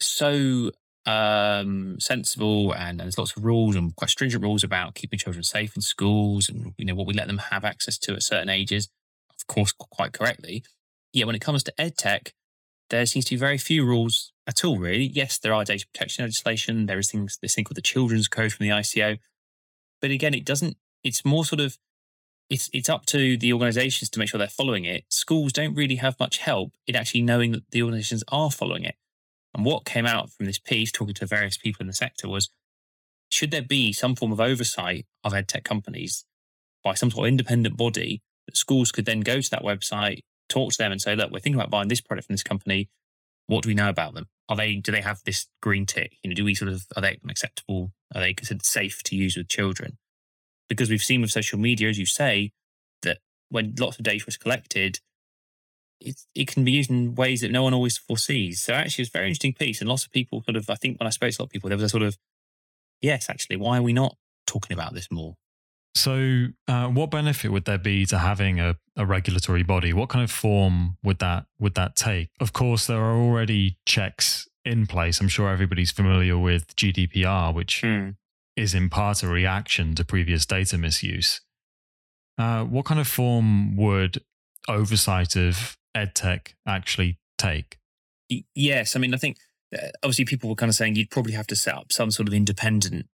so 0.00 0.70
um, 1.06 1.98
sensible 1.98 2.72
and, 2.72 2.90
and, 2.90 3.00
there's 3.00 3.18
lots 3.18 3.36
of 3.36 3.44
rules 3.44 3.74
and 3.74 3.96
quite 3.96 4.10
stringent 4.10 4.44
rules 4.44 4.62
about 4.62 4.94
keeping 4.94 5.18
children 5.18 5.42
safe 5.42 5.74
in 5.74 5.82
schools 5.82 6.48
and 6.48 6.72
you 6.78 6.84
know 6.84 6.94
what 6.94 7.08
we 7.08 7.14
let 7.14 7.26
them 7.26 7.38
have 7.38 7.64
access 7.64 7.98
to 7.98 8.14
at 8.14 8.22
certain 8.22 8.48
ages 8.48 8.88
of 9.34 9.46
course 9.48 9.72
quite 9.72 10.12
correctly. 10.12 10.62
Yeah 11.12 11.24
when 11.24 11.34
it 11.34 11.40
comes 11.40 11.64
to 11.64 11.80
ed 11.80 11.96
tech 11.96 12.32
there 12.90 13.06
seems 13.06 13.24
to 13.26 13.34
be 13.34 13.38
very 13.38 13.58
few 13.58 13.84
rules 13.84 14.32
at 14.46 14.64
all, 14.64 14.78
really. 14.78 15.04
Yes, 15.04 15.38
there 15.38 15.52
are 15.52 15.64
data 15.64 15.86
protection 15.92 16.24
legislation. 16.24 16.86
There 16.86 16.98
is 16.98 17.10
things, 17.10 17.38
this 17.40 17.54
thing 17.54 17.64
called 17.64 17.76
the 17.76 17.82
Children's 17.82 18.28
Code 18.28 18.52
from 18.52 18.64
the 18.64 18.72
ICO. 18.72 19.18
But 20.00 20.10
again, 20.10 20.34
it 20.34 20.44
doesn't, 20.44 20.76
it's 21.04 21.24
more 21.24 21.44
sort 21.44 21.60
of, 21.60 21.76
it's, 22.48 22.70
it's 22.72 22.88
up 22.88 23.04
to 23.06 23.36
the 23.36 23.52
organizations 23.52 24.08
to 24.10 24.18
make 24.18 24.30
sure 24.30 24.38
they're 24.38 24.48
following 24.48 24.84
it. 24.84 25.04
Schools 25.10 25.52
don't 25.52 25.74
really 25.74 25.96
have 25.96 26.18
much 26.18 26.38
help 26.38 26.72
in 26.86 26.96
actually 26.96 27.22
knowing 27.22 27.52
that 27.52 27.70
the 27.70 27.82
organizations 27.82 28.24
are 28.28 28.50
following 28.50 28.84
it. 28.84 28.94
And 29.54 29.64
what 29.64 29.84
came 29.84 30.06
out 30.06 30.30
from 30.30 30.46
this 30.46 30.58
piece, 30.58 30.92
talking 30.92 31.14
to 31.14 31.26
various 31.26 31.58
people 31.58 31.82
in 31.82 31.86
the 31.86 31.92
sector, 31.92 32.28
was 32.28 32.48
should 33.30 33.50
there 33.50 33.62
be 33.62 33.92
some 33.92 34.14
form 34.14 34.32
of 34.32 34.40
oversight 34.40 35.06
of 35.24 35.34
ed 35.34 35.48
tech 35.48 35.64
companies 35.64 36.24
by 36.82 36.94
some 36.94 37.10
sort 37.10 37.26
of 37.26 37.28
independent 37.28 37.76
body 37.76 38.22
that 38.46 38.56
schools 38.56 38.92
could 38.92 39.04
then 39.04 39.20
go 39.20 39.40
to 39.40 39.50
that 39.50 39.62
website, 39.62 40.20
talk 40.48 40.72
to 40.72 40.78
them 40.78 40.92
and 40.92 41.00
say, 41.00 41.14
look, 41.14 41.30
we're 41.30 41.40
thinking 41.40 41.60
about 41.60 41.70
buying 41.70 41.88
this 41.88 42.00
product 42.00 42.26
from 42.26 42.34
this 42.34 42.42
company. 42.42 42.88
What 43.46 43.62
do 43.62 43.68
we 43.68 43.74
know 43.74 43.88
about 43.88 44.14
them? 44.14 44.26
Are 44.48 44.56
they, 44.56 44.76
do 44.76 44.92
they 44.92 45.00
have 45.00 45.20
this 45.24 45.46
green 45.62 45.86
tick? 45.86 46.16
You 46.22 46.30
know, 46.30 46.34
do 46.34 46.44
we 46.44 46.54
sort 46.54 46.70
of, 46.70 46.86
are 46.96 47.02
they 47.02 47.18
acceptable? 47.28 47.92
Are 48.14 48.20
they 48.20 48.34
considered 48.34 48.64
safe 48.64 49.02
to 49.04 49.16
use 49.16 49.36
with 49.36 49.48
children? 49.48 49.98
Because 50.68 50.90
we've 50.90 51.02
seen 51.02 51.20
with 51.20 51.30
social 51.30 51.58
media, 51.58 51.88
as 51.88 51.98
you 51.98 52.06
say, 52.06 52.52
that 53.02 53.18
when 53.48 53.74
lots 53.78 53.98
of 53.98 54.04
data 54.04 54.24
is 54.28 54.36
collected, 54.36 55.00
it, 56.00 56.20
it 56.34 56.46
can 56.46 56.64
be 56.64 56.72
used 56.72 56.90
in 56.90 57.14
ways 57.14 57.40
that 57.40 57.50
no 57.50 57.62
one 57.62 57.74
always 57.74 57.98
foresees. 57.98 58.62
So 58.62 58.74
actually, 58.74 59.02
it's 59.02 59.10
a 59.10 59.18
very 59.18 59.26
interesting 59.26 59.54
piece. 59.54 59.80
And 59.80 59.88
lots 59.88 60.04
of 60.04 60.12
people 60.12 60.42
sort 60.42 60.56
of, 60.56 60.68
I 60.70 60.74
think 60.74 61.00
when 61.00 61.06
I 61.06 61.10
spoke 61.10 61.32
to 61.32 61.40
a 61.40 61.42
lot 61.42 61.46
of 61.46 61.52
people, 61.52 61.68
there 61.68 61.76
was 61.76 61.84
a 61.84 61.88
sort 61.88 62.02
of, 62.02 62.16
yes, 63.00 63.28
actually, 63.28 63.56
why 63.56 63.78
are 63.78 63.82
we 63.82 63.92
not 63.92 64.16
talking 64.46 64.74
about 64.74 64.94
this 64.94 65.10
more? 65.10 65.34
So, 65.94 66.46
uh, 66.68 66.88
what 66.88 67.10
benefit 67.10 67.50
would 67.50 67.64
there 67.64 67.78
be 67.78 68.06
to 68.06 68.18
having 68.18 68.60
a, 68.60 68.76
a 68.96 69.04
regulatory 69.04 69.62
body? 69.62 69.92
What 69.92 70.08
kind 70.08 70.22
of 70.22 70.30
form 70.30 70.96
would 71.02 71.18
that 71.18 71.46
would 71.58 71.74
that 71.74 71.96
take? 71.96 72.30
Of 72.40 72.52
course, 72.52 72.86
there 72.86 73.00
are 73.00 73.16
already 73.16 73.78
checks 73.84 74.46
in 74.64 74.86
place. 74.86 75.20
I'm 75.20 75.28
sure 75.28 75.48
everybody's 75.48 75.90
familiar 75.90 76.38
with 76.38 76.76
GDPR, 76.76 77.54
which 77.54 77.82
mm. 77.82 78.14
is 78.56 78.74
in 78.74 78.90
part 78.90 79.22
a 79.22 79.28
reaction 79.28 79.94
to 79.96 80.04
previous 80.04 80.46
data 80.46 80.78
misuse. 80.78 81.40
Uh, 82.36 82.64
what 82.64 82.84
kind 82.84 83.00
of 83.00 83.08
form 83.08 83.76
would 83.76 84.22
oversight 84.68 85.34
of 85.34 85.76
edtech 85.96 86.54
actually 86.66 87.18
take? 87.38 87.78
Yes, 88.54 88.94
I 88.94 88.98
mean, 88.98 89.14
I 89.14 89.16
think 89.16 89.38
uh, 89.74 89.88
obviously 90.02 90.26
people 90.26 90.48
were 90.48 90.56
kind 90.56 90.68
of 90.68 90.76
saying 90.76 90.94
you'd 90.94 91.10
probably 91.10 91.32
have 91.32 91.46
to 91.48 91.56
set 91.56 91.74
up 91.74 91.92
some 91.92 92.10
sort 92.10 92.28
of 92.28 92.34
independent 92.34 93.06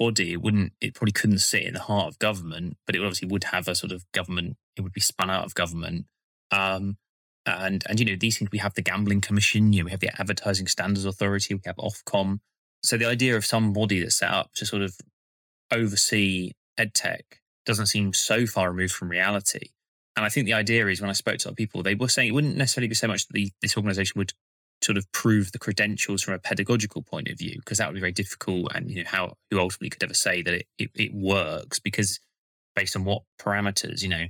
body. 0.00 0.32
It 0.32 0.42
wouldn't, 0.42 0.72
it 0.80 0.94
probably 0.94 1.12
couldn't 1.12 1.38
sit 1.38 1.62
in 1.62 1.74
the 1.74 1.80
heart 1.80 2.08
of 2.08 2.18
government, 2.18 2.78
but 2.86 2.96
it 2.96 3.00
obviously 3.00 3.28
would 3.28 3.44
have 3.44 3.68
a 3.68 3.76
sort 3.76 3.92
of 3.92 4.04
government. 4.12 4.56
It 4.76 4.80
would 4.80 4.92
be 4.92 5.00
spun 5.00 5.30
out 5.30 5.44
of 5.44 5.54
government. 5.54 6.06
Um, 6.50 6.96
and 7.46 7.84
and 7.88 7.98
you 7.98 8.06
know 8.06 8.16
these 8.18 8.38
things 8.38 8.50
we 8.50 8.58
have 8.58 8.74
the 8.74 8.82
gambling 8.82 9.20
commission 9.20 9.72
you 9.72 9.80
know 9.80 9.86
we 9.86 9.90
have 9.90 10.00
the 10.00 10.20
advertising 10.20 10.66
standards 10.66 11.04
authority 11.04 11.54
we 11.54 11.60
have 11.64 11.76
ofcom 11.76 12.38
so 12.82 12.96
the 12.96 13.06
idea 13.06 13.36
of 13.36 13.46
some 13.46 13.72
body 13.72 14.00
that's 14.00 14.18
set 14.18 14.30
up 14.30 14.52
to 14.54 14.66
sort 14.66 14.82
of 14.82 14.94
oversee 15.72 16.52
edtech 16.78 17.22
doesn't 17.64 17.86
seem 17.86 18.12
so 18.12 18.46
far 18.46 18.70
removed 18.70 18.92
from 18.92 19.08
reality 19.08 19.70
and 20.16 20.26
i 20.26 20.28
think 20.28 20.46
the 20.46 20.52
idea 20.52 20.86
is 20.86 21.00
when 21.00 21.10
i 21.10 21.14
spoke 21.14 21.38
to 21.38 21.48
other 21.48 21.54
people 21.54 21.82
they 21.82 21.94
were 21.94 22.08
saying 22.08 22.28
it 22.28 22.34
wouldn't 22.34 22.56
necessarily 22.56 22.88
be 22.88 22.94
so 22.94 23.08
much 23.08 23.26
that 23.26 23.34
the, 23.34 23.50
this 23.62 23.76
organization 23.76 24.18
would 24.18 24.32
sort 24.82 24.96
of 24.96 25.10
prove 25.12 25.52
the 25.52 25.58
credentials 25.58 26.22
from 26.22 26.34
a 26.34 26.38
pedagogical 26.38 27.02
point 27.02 27.28
of 27.28 27.38
view 27.38 27.56
because 27.56 27.78
that 27.78 27.88
would 27.88 27.94
be 27.94 28.00
very 28.00 28.12
difficult 28.12 28.72
and 28.74 28.90
you 28.90 29.02
know 29.02 29.08
how 29.10 29.34
who 29.50 29.58
ultimately 29.58 29.90
could 29.90 30.02
ever 30.02 30.14
say 30.14 30.42
that 30.42 30.54
it, 30.54 30.66
it, 30.78 30.90
it 30.94 31.14
works 31.14 31.78
because 31.78 32.18
based 32.74 32.96
on 32.96 33.04
what 33.04 33.22
parameters 33.40 34.02
you 34.02 34.08
know. 34.08 34.26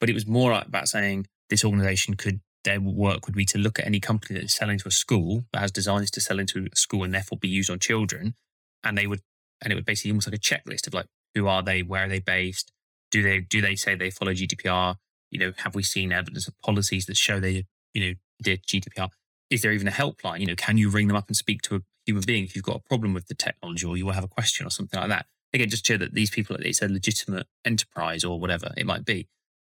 But 0.00 0.10
it 0.10 0.14
was 0.14 0.26
more 0.26 0.52
about 0.52 0.88
saying 0.88 1.26
this 1.48 1.64
organization 1.64 2.14
could 2.14 2.40
their 2.64 2.80
work 2.80 3.26
would 3.26 3.36
be 3.36 3.44
to 3.44 3.58
look 3.58 3.78
at 3.78 3.86
any 3.86 4.00
company 4.00 4.34
that 4.34 4.44
is 4.44 4.54
selling 4.54 4.78
to 4.78 4.88
a 4.88 4.90
school 4.90 5.44
that 5.52 5.60
has 5.60 5.70
designs 5.70 6.10
to 6.10 6.20
sell 6.20 6.38
into 6.38 6.66
a 6.72 6.76
school 6.76 7.04
and 7.04 7.14
therefore 7.14 7.38
be 7.38 7.48
used 7.48 7.70
on 7.70 7.78
children 7.78 8.34
and 8.82 8.96
they 8.98 9.06
would 9.06 9.20
and 9.62 9.72
it 9.72 9.76
would 9.76 9.84
basically 9.84 10.10
almost 10.10 10.26
like 10.26 10.36
a 10.36 10.38
checklist 10.38 10.86
of 10.86 10.94
like 10.94 11.06
who 11.34 11.46
are 11.46 11.62
they 11.62 11.82
where 11.82 12.06
are 12.06 12.08
they 12.08 12.20
based 12.20 12.72
do 13.10 13.22
they 13.22 13.40
do 13.40 13.60
they 13.60 13.76
say 13.76 13.94
they 13.94 14.10
follow 14.10 14.32
gdpr 14.32 14.96
you 15.30 15.38
know 15.38 15.52
have 15.58 15.74
we 15.74 15.82
seen 15.82 16.12
evidence 16.12 16.48
of 16.48 16.58
policies 16.60 17.06
that 17.06 17.16
show 17.16 17.38
they 17.38 17.64
you 17.92 18.06
know 18.06 18.14
did 18.42 18.62
gdpr 18.66 19.08
is 19.50 19.62
there 19.62 19.72
even 19.72 19.88
a 19.88 19.92
helpline? 19.92 20.40
You 20.40 20.46
know, 20.46 20.56
can 20.56 20.78
you 20.78 20.90
ring 20.90 21.08
them 21.08 21.16
up 21.16 21.28
and 21.28 21.36
speak 21.36 21.62
to 21.62 21.76
a 21.76 21.80
human 22.06 22.22
being, 22.26 22.44
if 22.44 22.54
you've 22.54 22.64
got 22.64 22.76
a 22.76 22.88
problem 22.88 23.14
with 23.14 23.26
the 23.28 23.34
technology 23.34 23.86
or 23.86 23.96
you 23.96 24.08
have 24.10 24.24
a 24.24 24.28
question 24.28 24.66
or 24.66 24.70
something 24.70 24.98
like 24.98 25.08
that, 25.08 25.26
again, 25.52 25.68
just 25.68 25.86
show 25.86 25.96
that 25.96 26.14
these 26.14 26.30
people, 26.30 26.56
it's 26.56 26.82
a 26.82 26.88
legitimate 26.88 27.46
enterprise 27.64 28.24
or 28.24 28.38
whatever 28.38 28.72
it 28.76 28.86
might 28.86 29.04
be. 29.04 29.28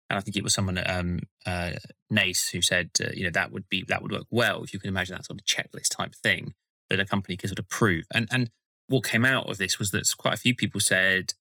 And 0.09 0.17
I 0.17 0.21
think 0.21 0.37
it 0.37 0.45
was 0.45 0.55
someone 0.55 0.79
at 0.79 0.89
um, 0.89 1.21
uh, 1.45 1.73
Naace 2.13 2.51
who 2.51 2.63
said, 2.63 2.91
uh, 3.01 3.09
you 3.13 3.25
know, 3.25 3.31
that 3.31 3.51
would 3.51 3.69
be 3.69 3.85
that 3.89 4.03
would 4.03 4.13
work 4.13 4.27
well 4.31 4.63
if 4.63 4.73
you 4.73 4.79
can 4.79 4.89
imagine 4.89 5.17
that 5.17 5.27
sort 5.27 5.41
of 5.41 5.47
checklist 5.47 5.97
type 5.97 6.15
thing 6.15 6.55
that 6.91 7.01
a 7.01 7.05
company 7.05 7.37
can 7.37 7.49
sort 7.49 7.59
of 7.59 7.69
prove. 7.69 8.05
And 8.15 8.29
and 8.31 8.51
what 8.87 9.05
came 9.05 9.25
out 9.25 9.51
of 9.51 9.59
this 9.59 9.81
was 9.81 9.91
that 9.91 10.09
quite 10.17 10.35
a 10.35 10.39
few 10.39 10.55
people 10.55 10.81
said, 10.81 11.35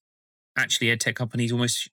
actually, 0.58 0.90
ed 0.90 1.00
tech 1.00 1.14
companies 1.14 1.52
almost 1.52 1.88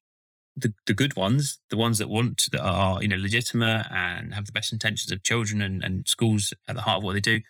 the, 0.55 0.73
the 0.85 0.93
good 0.93 1.15
ones, 1.15 1.59
the 1.69 1.77
ones 1.77 1.97
that 1.97 2.09
want 2.09 2.47
that 2.51 2.61
are 2.61 3.01
you 3.01 3.07
know 3.07 3.17
legitimate 3.17 3.87
and 3.91 4.33
have 4.33 4.45
the 4.45 4.51
best 4.51 4.71
intentions 4.71 5.11
of 5.11 5.23
children 5.23 5.61
and, 5.61 5.83
and 5.83 6.07
schools 6.07 6.53
at 6.67 6.75
the 6.75 6.81
heart 6.81 6.97
of 6.97 7.03
what 7.03 7.13
they 7.13 7.19
do, 7.19 7.41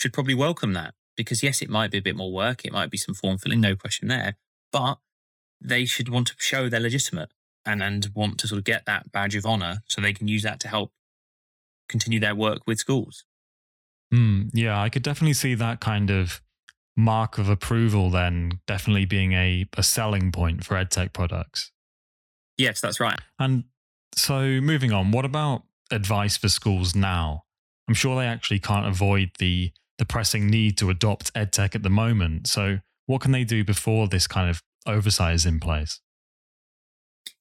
should 0.00 0.12
probably 0.12 0.34
welcome 0.34 0.72
that 0.72 0.94
because 1.16 1.42
yes, 1.42 1.62
it 1.62 1.70
might 1.70 1.90
be 1.90 1.98
a 1.98 2.02
bit 2.02 2.16
more 2.16 2.32
work, 2.32 2.64
it 2.64 2.72
might 2.72 2.90
be 2.90 2.98
some 2.98 3.14
form 3.14 3.38
filling, 3.38 3.60
no 3.60 3.76
question 3.76 4.08
there, 4.08 4.36
but 4.72 4.98
they 5.60 5.84
should 5.84 6.08
want 6.08 6.26
to 6.28 6.34
show 6.38 6.68
they're 6.68 6.80
legitimate 6.80 7.30
and 7.64 7.82
and 7.82 8.08
want 8.14 8.38
to 8.38 8.48
sort 8.48 8.58
of 8.58 8.64
get 8.64 8.86
that 8.86 9.12
badge 9.12 9.36
of 9.36 9.46
honor 9.46 9.82
so 9.86 10.00
they 10.00 10.12
can 10.12 10.28
use 10.28 10.42
that 10.42 10.58
to 10.60 10.68
help 10.68 10.92
continue 11.88 12.18
their 12.18 12.34
work 12.34 12.60
with 12.66 12.78
schools. 12.78 13.24
Mm, 14.12 14.50
yeah, 14.52 14.80
I 14.80 14.88
could 14.88 15.02
definitely 15.02 15.34
see 15.34 15.54
that 15.54 15.80
kind 15.80 16.10
of 16.10 16.42
mark 16.96 17.38
of 17.38 17.48
approval 17.48 18.10
then 18.10 18.60
definitely 18.66 19.06
being 19.06 19.32
a, 19.32 19.66
a 19.76 19.82
selling 19.82 20.30
point 20.32 20.64
for 20.64 20.74
edtech 20.74 21.12
products. 21.12 21.70
Yes, 22.58 22.80
that's 22.80 23.00
right. 23.00 23.18
And 23.38 23.64
so 24.14 24.60
moving 24.60 24.92
on, 24.92 25.10
what 25.10 25.24
about 25.24 25.62
advice 25.90 26.36
for 26.36 26.48
schools 26.48 26.94
now? 26.94 27.44
I'm 27.88 27.94
sure 27.94 28.16
they 28.16 28.26
actually 28.26 28.60
can't 28.60 28.86
avoid 28.86 29.30
the 29.38 29.72
the 29.98 30.06
pressing 30.06 30.48
need 30.48 30.78
to 30.78 30.90
adopt 30.90 31.32
edtech 31.34 31.74
at 31.74 31.82
the 31.82 31.90
moment. 31.90 32.46
So 32.48 32.78
what 33.06 33.20
can 33.20 33.32
they 33.32 33.44
do 33.44 33.64
before 33.64 34.08
this 34.08 34.26
kind 34.26 34.48
of 34.48 34.62
oversight 34.86 35.34
is 35.34 35.46
in 35.46 35.60
place? 35.60 36.00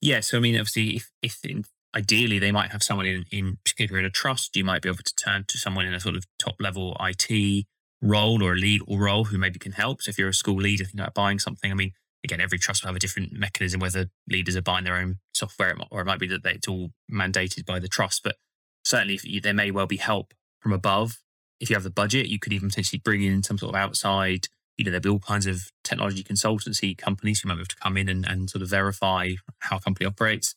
Yeah, 0.01 0.19
so 0.19 0.37
I 0.37 0.41
mean, 0.41 0.55
obviously, 0.55 0.95
if, 0.97 1.11
if 1.21 1.39
in, 1.43 1.63
ideally 1.95 2.39
they 2.39 2.51
might 2.51 2.71
have 2.71 2.83
someone 2.83 3.05
in, 3.05 3.25
in 3.31 3.57
particular 3.63 3.99
in 3.99 4.05
a 4.05 4.09
trust, 4.09 4.55
you 4.55 4.63
might 4.63 4.81
be 4.81 4.89
able 4.89 4.97
to 4.97 5.15
turn 5.15 5.45
to 5.47 5.57
someone 5.57 5.85
in 5.85 5.93
a 5.93 5.99
sort 5.99 6.15
of 6.15 6.25
top 6.37 6.55
level 6.59 6.97
IT 6.99 7.65
role 8.01 8.43
or 8.43 8.53
a 8.53 8.57
legal 8.57 8.97
role 8.97 9.25
who 9.25 9.37
maybe 9.37 9.59
can 9.59 9.73
help. 9.73 10.01
So 10.01 10.09
if 10.09 10.17
you're 10.17 10.29
a 10.29 10.33
school 10.33 10.55
leader 10.55 10.83
thinking 10.83 10.99
about 10.99 11.13
buying 11.13 11.39
something, 11.39 11.71
I 11.71 11.75
mean, 11.75 11.93
again, 12.23 12.41
every 12.41 12.59
trust 12.59 12.83
will 12.83 12.89
have 12.89 12.95
a 12.95 12.99
different 12.99 13.33
mechanism 13.33 13.79
whether 13.79 14.07
leaders 14.29 14.55
are 14.55 14.61
buying 14.61 14.83
their 14.83 14.97
own 14.97 15.17
software 15.33 15.75
or 15.89 16.01
it 16.01 16.05
might 16.05 16.19
be 16.19 16.27
that 16.27 16.45
it's 16.45 16.67
all 16.67 16.91
mandated 17.11 17.65
by 17.65 17.79
the 17.79 17.87
trust. 17.87 18.21
But 18.23 18.35
certainly, 18.83 19.19
you, 19.23 19.41
there 19.41 19.53
may 19.53 19.71
well 19.71 19.87
be 19.87 19.97
help 19.97 20.33
from 20.59 20.73
above. 20.73 21.19
If 21.59 21.69
you 21.69 21.75
have 21.75 21.83
the 21.83 21.89
budget, 21.89 22.27
you 22.27 22.39
could 22.39 22.53
even 22.53 22.69
potentially 22.69 23.01
bring 23.03 23.23
in 23.23 23.43
some 23.43 23.57
sort 23.57 23.75
of 23.75 23.79
outside. 23.79 24.47
You 24.77 24.85
know, 24.85 24.91
there'll 24.91 25.01
be 25.01 25.09
all 25.09 25.19
kinds 25.19 25.47
of 25.47 25.61
technology 25.83 26.23
consultancy 26.23 26.97
companies 26.97 27.41
who 27.41 27.49
might 27.49 27.57
have 27.57 27.67
to 27.67 27.75
come 27.75 27.97
in 27.97 28.09
and, 28.09 28.25
and 28.27 28.49
sort 28.49 28.61
of 28.61 28.69
verify 28.69 29.31
how 29.59 29.77
a 29.77 29.79
company 29.79 30.05
operates. 30.05 30.55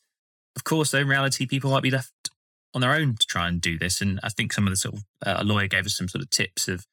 Of 0.55 0.63
course, 0.63 0.91
though, 0.91 0.99
in 0.99 1.07
reality, 1.07 1.45
people 1.45 1.71
might 1.71 1.83
be 1.83 1.91
left 1.91 2.13
on 2.73 2.81
their 2.81 2.93
own 2.93 3.15
to 3.19 3.27
try 3.27 3.47
and 3.47 3.61
do 3.61 3.77
this. 3.77 4.01
And 4.01 4.19
I 4.23 4.29
think 4.29 4.53
some 4.53 4.67
of 4.67 4.71
the 4.71 4.77
sort 4.77 4.95
of 4.95 5.03
uh, 5.25 5.35
a 5.39 5.43
lawyer 5.43 5.67
gave 5.67 5.85
us 5.85 5.97
some 5.97 6.07
sort 6.07 6.23
of 6.23 6.29
tips 6.29 6.67
of 6.67 6.85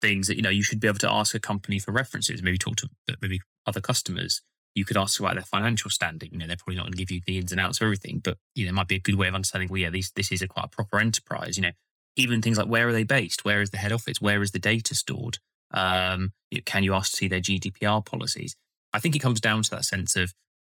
things 0.00 0.28
that 0.28 0.36
you 0.36 0.42
know 0.42 0.50
you 0.50 0.62
should 0.62 0.80
be 0.80 0.88
able 0.88 0.98
to 0.98 1.10
ask 1.10 1.34
a 1.34 1.40
company 1.40 1.78
for 1.78 1.92
references. 1.92 2.42
Maybe 2.42 2.58
talk 2.58 2.76
to 2.76 2.88
maybe 3.20 3.40
other 3.66 3.80
customers. 3.80 4.42
You 4.74 4.84
could 4.84 4.96
ask 4.96 5.18
about 5.18 5.34
their 5.34 5.44
financial 5.44 5.90
standing. 5.90 6.30
You 6.32 6.38
know, 6.38 6.46
they're 6.46 6.56
probably 6.56 6.76
not 6.76 6.84
going 6.84 6.92
to 6.92 6.98
give 6.98 7.10
you 7.10 7.20
the 7.26 7.38
ins 7.38 7.52
and 7.52 7.60
outs 7.60 7.80
of 7.80 7.86
everything, 7.86 8.20
but 8.22 8.38
you 8.54 8.64
know, 8.64 8.70
it 8.70 8.74
might 8.74 8.88
be 8.88 8.96
a 8.96 9.00
good 9.00 9.16
way 9.16 9.28
of 9.28 9.34
understanding. 9.34 9.68
Well, 9.68 9.78
yeah, 9.80 9.90
these, 9.90 10.12
this 10.14 10.30
is 10.30 10.42
a 10.42 10.48
quite 10.48 10.66
a 10.66 10.68
proper 10.68 10.98
enterprise. 11.00 11.56
You 11.56 11.62
know, 11.62 11.72
even 12.16 12.42
things 12.42 12.58
like 12.58 12.68
where 12.68 12.88
are 12.88 12.92
they 12.92 13.04
based? 13.04 13.44
Where 13.44 13.60
is 13.60 13.70
the 13.70 13.78
head 13.78 13.92
office? 13.92 14.20
Where 14.20 14.42
is 14.42 14.52
the 14.52 14.58
data 14.58 14.94
stored? 14.94 15.38
Um, 15.72 16.32
can 16.64 16.84
you 16.84 16.94
ask 16.94 17.10
to 17.12 17.16
see 17.16 17.28
their 17.28 17.40
GDPR 17.40 18.04
policies? 18.04 18.56
I 18.92 19.00
think 19.00 19.16
it 19.16 19.20
comes 19.20 19.40
down 19.40 19.62
to 19.62 19.70
that 19.70 19.84
sense 19.84 20.16
of 20.16 20.32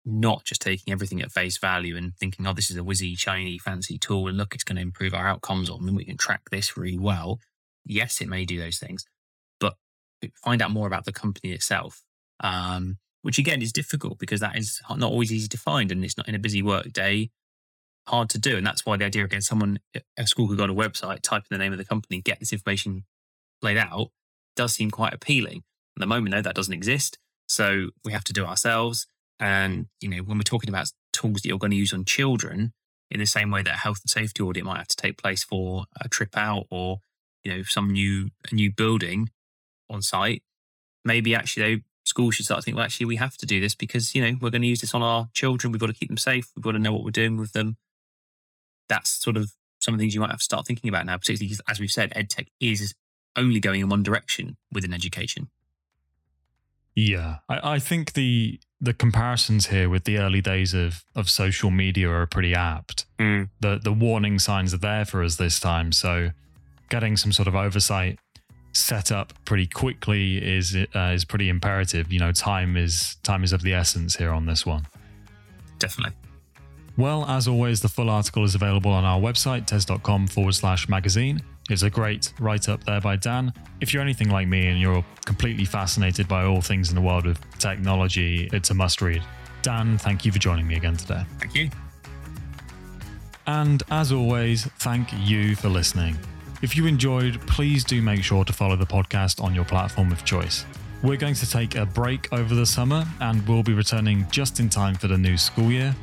not 0.06 0.46
just 0.46 0.62
taking 0.62 0.92
everything 0.92 1.22
at 1.22 1.32
face 1.32 1.58
value 1.58 1.96
and 1.96 2.16
thinking, 2.16 2.48
oh, 2.48 2.54
this 2.54 2.72
is 2.72 2.78
a 2.78 2.82
whizzy, 2.82 3.18
shiny, 3.18 3.58
fancy 3.58 3.98
tool, 3.98 4.28
and 4.28 4.38
look, 4.38 4.56
it's 4.56 4.64
going 4.64 4.78
to 4.78 4.82
improve 4.82 5.14
our 5.14 5.28
outcomes, 5.28 5.70
or 5.70 5.78
we 5.80 6.06
can 6.06 6.18
track 6.18 6.50
this 6.52 6.78
really 6.78 6.98
well. 6.98 7.40
Yes, 7.86 8.22
it 8.22 8.28
may 8.28 8.46
do 8.46 8.60
those 8.60 8.78
things, 8.78 9.06
but 9.60 9.76
find 10.44 10.62
out 10.62 10.72
more 10.72 10.88
about 10.88 11.06
the 11.06 11.14
company 11.14 11.52
itself. 11.54 12.04
Um, 12.42 12.98
which 13.22 13.38
again 13.38 13.62
is 13.62 13.74
difficult 13.74 14.18
because 14.18 14.40
that 14.40 14.56
is 14.56 14.82
not 14.90 15.12
always 15.12 15.32
easy 15.32 15.50
to 15.50 15.58
find, 15.58 15.92
and 15.92 16.04
it's 16.06 16.18
not 16.18 16.28
in 16.28 16.36
a 16.36 16.40
busy 16.40 16.62
work 16.62 16.92
day 16.94 17.32
hard 18.08 18.30
to 18.30 18.40
do. 18.40 18.58
And 18.58 18.66
that's 18.66 18.86
why 18.86 18.98
the 18.98 19.06
idea 19.06 19.24
again, 19.24 19.42
someone 19.42 19.80
a 20.18 20.28
school 20.28 20.48
could 20.48 20.58
go 20.58 20.64
on 20.64 20.70
a 20.70 20.76
website, 20.76 21.22
type 21.22 21.44
in 21.50 21.58
the 21.58 21.64
name 21.64 21.72
of 21.72 21.78
the 21.78 21.86
company, 21.86 22.22
get 22.22 22.40
this 22.40 22.54
information 22.54 23.06
laid 23.62 23.78
out, 23.78 24.10
does 24.56 24.74
seem 24.74 24.90
quite 24.92 25.14
appealing. 25.14 25.64
At 25.98 26.02
the 26.02 26.08
moment, 26.08 26.34
though, 26.34 26.42
that 26.42 26.56
doesn't 26.56 26.74
exist. 26.74 27.18
So 27.48 27.90
we 28.04 28.12
have 28.12 28.24
to 28.26 28.34
do 28.34 28.46
ourselves. 28.46 29.08
And, 29.40 29.88
you 30.02 30.10
know, 30.10 30.18
when 30.18 30.38
we're 30.38 30.44
talking 30.44 30.70
about 30.70 30.92
tools 31.14 31.42
that 31.42 31.46
you're 31.50 31.58
going 31.58 31.72
to 31.72 31.78
use 31.78 31.94
on 31.94 32.06
children, 32.06 32.74
in 33.12 33.20
the 33.20 33.26
same 33.26 33.52
way 33.52 33.64
that 33.64 33.74
a 33.74 33.78
health 33.78 34.02
and 34.04 34.10
safety 34.10 34.44
audit 34.44 34.64
might 34.64 34.78
have 34.78 34.88
to 34.88 34.96
take 34.96 35.18
place 35.18 35.44
for 35.44 35.86
a 36.00 36.08
trip 36.08 36.38
out 36.38 36.66
or, 36.70 37.00
you 37.44 37.56
know, 37.56 37.64
some 37.64 37.92
new 37.92 38.30
a 38.52 38.56
new 38.56 38.72
building 38.72 39.30
on 39.90 40.02
site, 40.02 40.44
maybe 41.04 41.34
actually 41.36 41.76
though 41.76 41.82
schools 42.06 42.36
should 42.36 42.46
start 42.46 42.64
thinking, 42.64 42.76
well, 42.76 42.86
actually, 42.86 43.06
we 43.06 43.18
have 43.18 43.38
to 43.38 43.46
do 43.46 43.60
this 43.62 43.76
because, 43.76 44.16
you 44.16 44.22
know, 44.22 44.36
we're 44.42 44.50
going 44.50 44.64
to 44.64 44.68
use 44.68 44.82
this 44.82 44.96
on 44.96 45.04
our 45.04 45.30
children. 45.34 45.72
We've 45.72 45.80
got 45.80 45.88
to 45.88 45.94
keep 45.94 46.10
them 46.10 46.18
safe. 46.18 46.50
We've 46.56 46.64
got 46.64 46.72
to 46.72 46.80
know 46.80 46.92
what 46.92 47.04
we're 47.04 47.12
doing 47.12 47.38
with 47.38 47.54
them 47.54 47.78
that's 48.90 49.10
sort 49.10 49.38
of 49.38 49.54
some 49.80 49.94
of 49.94 50.00
the 50.00 50.04
things 50.04 50.14
you 50.14 50.20
might 50.20 50.32
have 50.32 50.40
to 50.40 50.44
start 50.44 50.68
thinking 50.68 50.90
about 50.90 51.06
now, 51.06 51.16
particularly 51.16 51.48
because, 51.48 51.62
as 51.70 51.80
we've 51.80 51.92
said, 51.92 52.12
edtech 52.12 52.48
is 52.60 52.94
only 53.38 53.62
going 53.62 53.80
in 53.80 53.88
one 53.88 54.04
direction 54.04 54.58
within 54.74 54.94
education. 54.94 55.50
Yeah, 56.96 57.38
I, 57.48 57.76
I 57.76 57.80
think 57.80 58.14
the 58.14 58.60
the 58.82 58.94
comparisons 58.94 59.68
here 59.68 59.90
with 59.90 60.04
the 60.04 60.18
early 60.18 60.42
days 60.42 60.74
of 60.74 61.06
of 61.16 61.30
social 61.30 61.72
media 61.72 62.10
are 62.10 62.26
pretty 62.26 62.54
apt. 62.54 63.06
Mm. 63.18 63.50
The 63.62 63.80
the 63.82 63.94
warning 63.94 64.40
signs 64.40 64.74
are 64.74 64.80
there 64.80 65.06
for 65.06 65.24
us 65.24 65.38
this 65.38 65.62
time, 65.62 65.94
so 65.94 66.32
getting 66.90 67.18
some 67.18 67.32
sort 67.32 67.48
of 67.48 67.56
oversight 67.56 68.20
set 68.74 69.12
up 69.12 69.34
pretty 69.46 69.66
quickly 69.66 70.38
is 70.38 70.76
uh, 70.96 71.00
is 71.14 71.26
pretty 71.26 71.50
imperative. 71.50 72.12
You 72.12 72.20
know, 72.20 72.32
time 72.32 72.78
is 72.78 73.16
time 73.24 73.44
is 73.44 73.54
of 73.54 73.62
the 73.62 73.74
essence 73.74 74.16
here 74.16 74.32
on 74.32 74.46
this 74.46 74.66
one. 74.66 74.88
Definitely. 75.80 76.16
Well, 76.98 77.24
as 77.26 77.48
always, 77.48 77.82
the 77.82 77.88
full 77.88 78.10
article 78.10 78.44
is 78.44 78.56
available 78.56 78.92
on 78.92 79.06
our 79.06 79.20
website, 79.20 79.66
tes.com 79.66 80.28
forward 80.28 80.54
slash 80.54 80.90
magazine. 80.90 81.42
It's 81.70 81.84
a 81.84 81.90
great 81.90 82.34
write 82.40 82.68
up 82.68 82.84
there 82.84 83.00
by 83.00 83.16
Dan. 83.16 83.54
If 83.80 83.94
you're 83.94 84.02
anything 84.02 84.30
like 84.30 84.50
me 84.50 84.68
and 84.68 84.82
you're 84.82 85.06
completely 85.26 85.64
fascinated 85.64 86.28
by 86.28 86.44
all 86.44 86.62
things 86.62 86.90
in 86.90 86.96
the 86.96 87.02
world 87.02 87.26
of 87.26 87.40
technology, 87.58 88.50
it's 88.52 88.72
a 88.72 88.74
must 88.74 89.02
read. 89.02 89.24
Dan, 89.62 89.98
thank 89.98 90.26
you 90.26 90.32
for 90.32 90.40
joining 90.40 90.68
me 90.68 90.76
again 90.76 90.98
today. 90.98 91.24
Thank 91.38 91.56
you. 91.56 91.70
And 93.48 93.82
as 93.92 94.12
always, 94.12 94.66
thank 94.80 95.08
you 95.26 95.56
for 95.56 95.70
listening. 95.70 96.18
If 96.62 96.76
you 96.76 96.88
enjoyed, 96.88 97.40
please 97.48 97.86
do 97.86 98.02
make 98.02 98.22
sure 98.22 98.44
to 98.44 98.52
follow 98.52 98.76
the 98.76 98.86
podcast 98.86 99.42
on 99.42 99.56
your 99.56 99.64
platform 99.64 100.12
of 100.12 100.26
choice. 100.26 100.66
We're 101.02 101.16
going 101.16 101.36
to 101.36 101.50
take 101.50 101.76
a 101.76 101.86
break 101.86 102.32
over 102.34 102.54
the 102.54 102.66
summer 102.66 103.06
and 103.22 103.48
we'll 103.48 103.64
be 103.64 103.74
returning 103.74 104.28
just 104.30 104.60
in 104.60 104.68
time 104.70 104.96
for 104.96 105.08
the 105.08 105.18
new 105.18 105.38
school 105.38 105.72
year. 105.72 105.96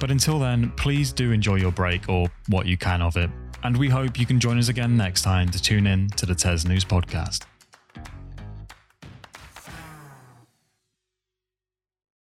But 0.00 0.10
until 0.10 0.40
then, 0.40 0.72
please 0.72 1.12
do 1.12 1.30
enjoy 1.30 1.56
your 1.56 1.70
break 1.70 2.08
or 2.08 2.28
what 2.48 2.66
you 2.66 2.76
can 2.76 3.00
of 3.00 3.16
it. 3.16 3.30
And 3.62 3.76
we 3.76 3.88
hope 3.88 4.18
you 4.18 4.26
can 4.26 4.40
join 4.40 4.58
us 4.58 4.68
again 4.68 4.96
next 4.96 5.22
time 5.22 5.48
to 5.50 5.62
tune 5.62 5.86
in 5.86 6.08
to 6.16 6.26
the 6.26 6.34
TES 6.34 6.64
News 6.66 6.84
Podcast. 6.84 7.44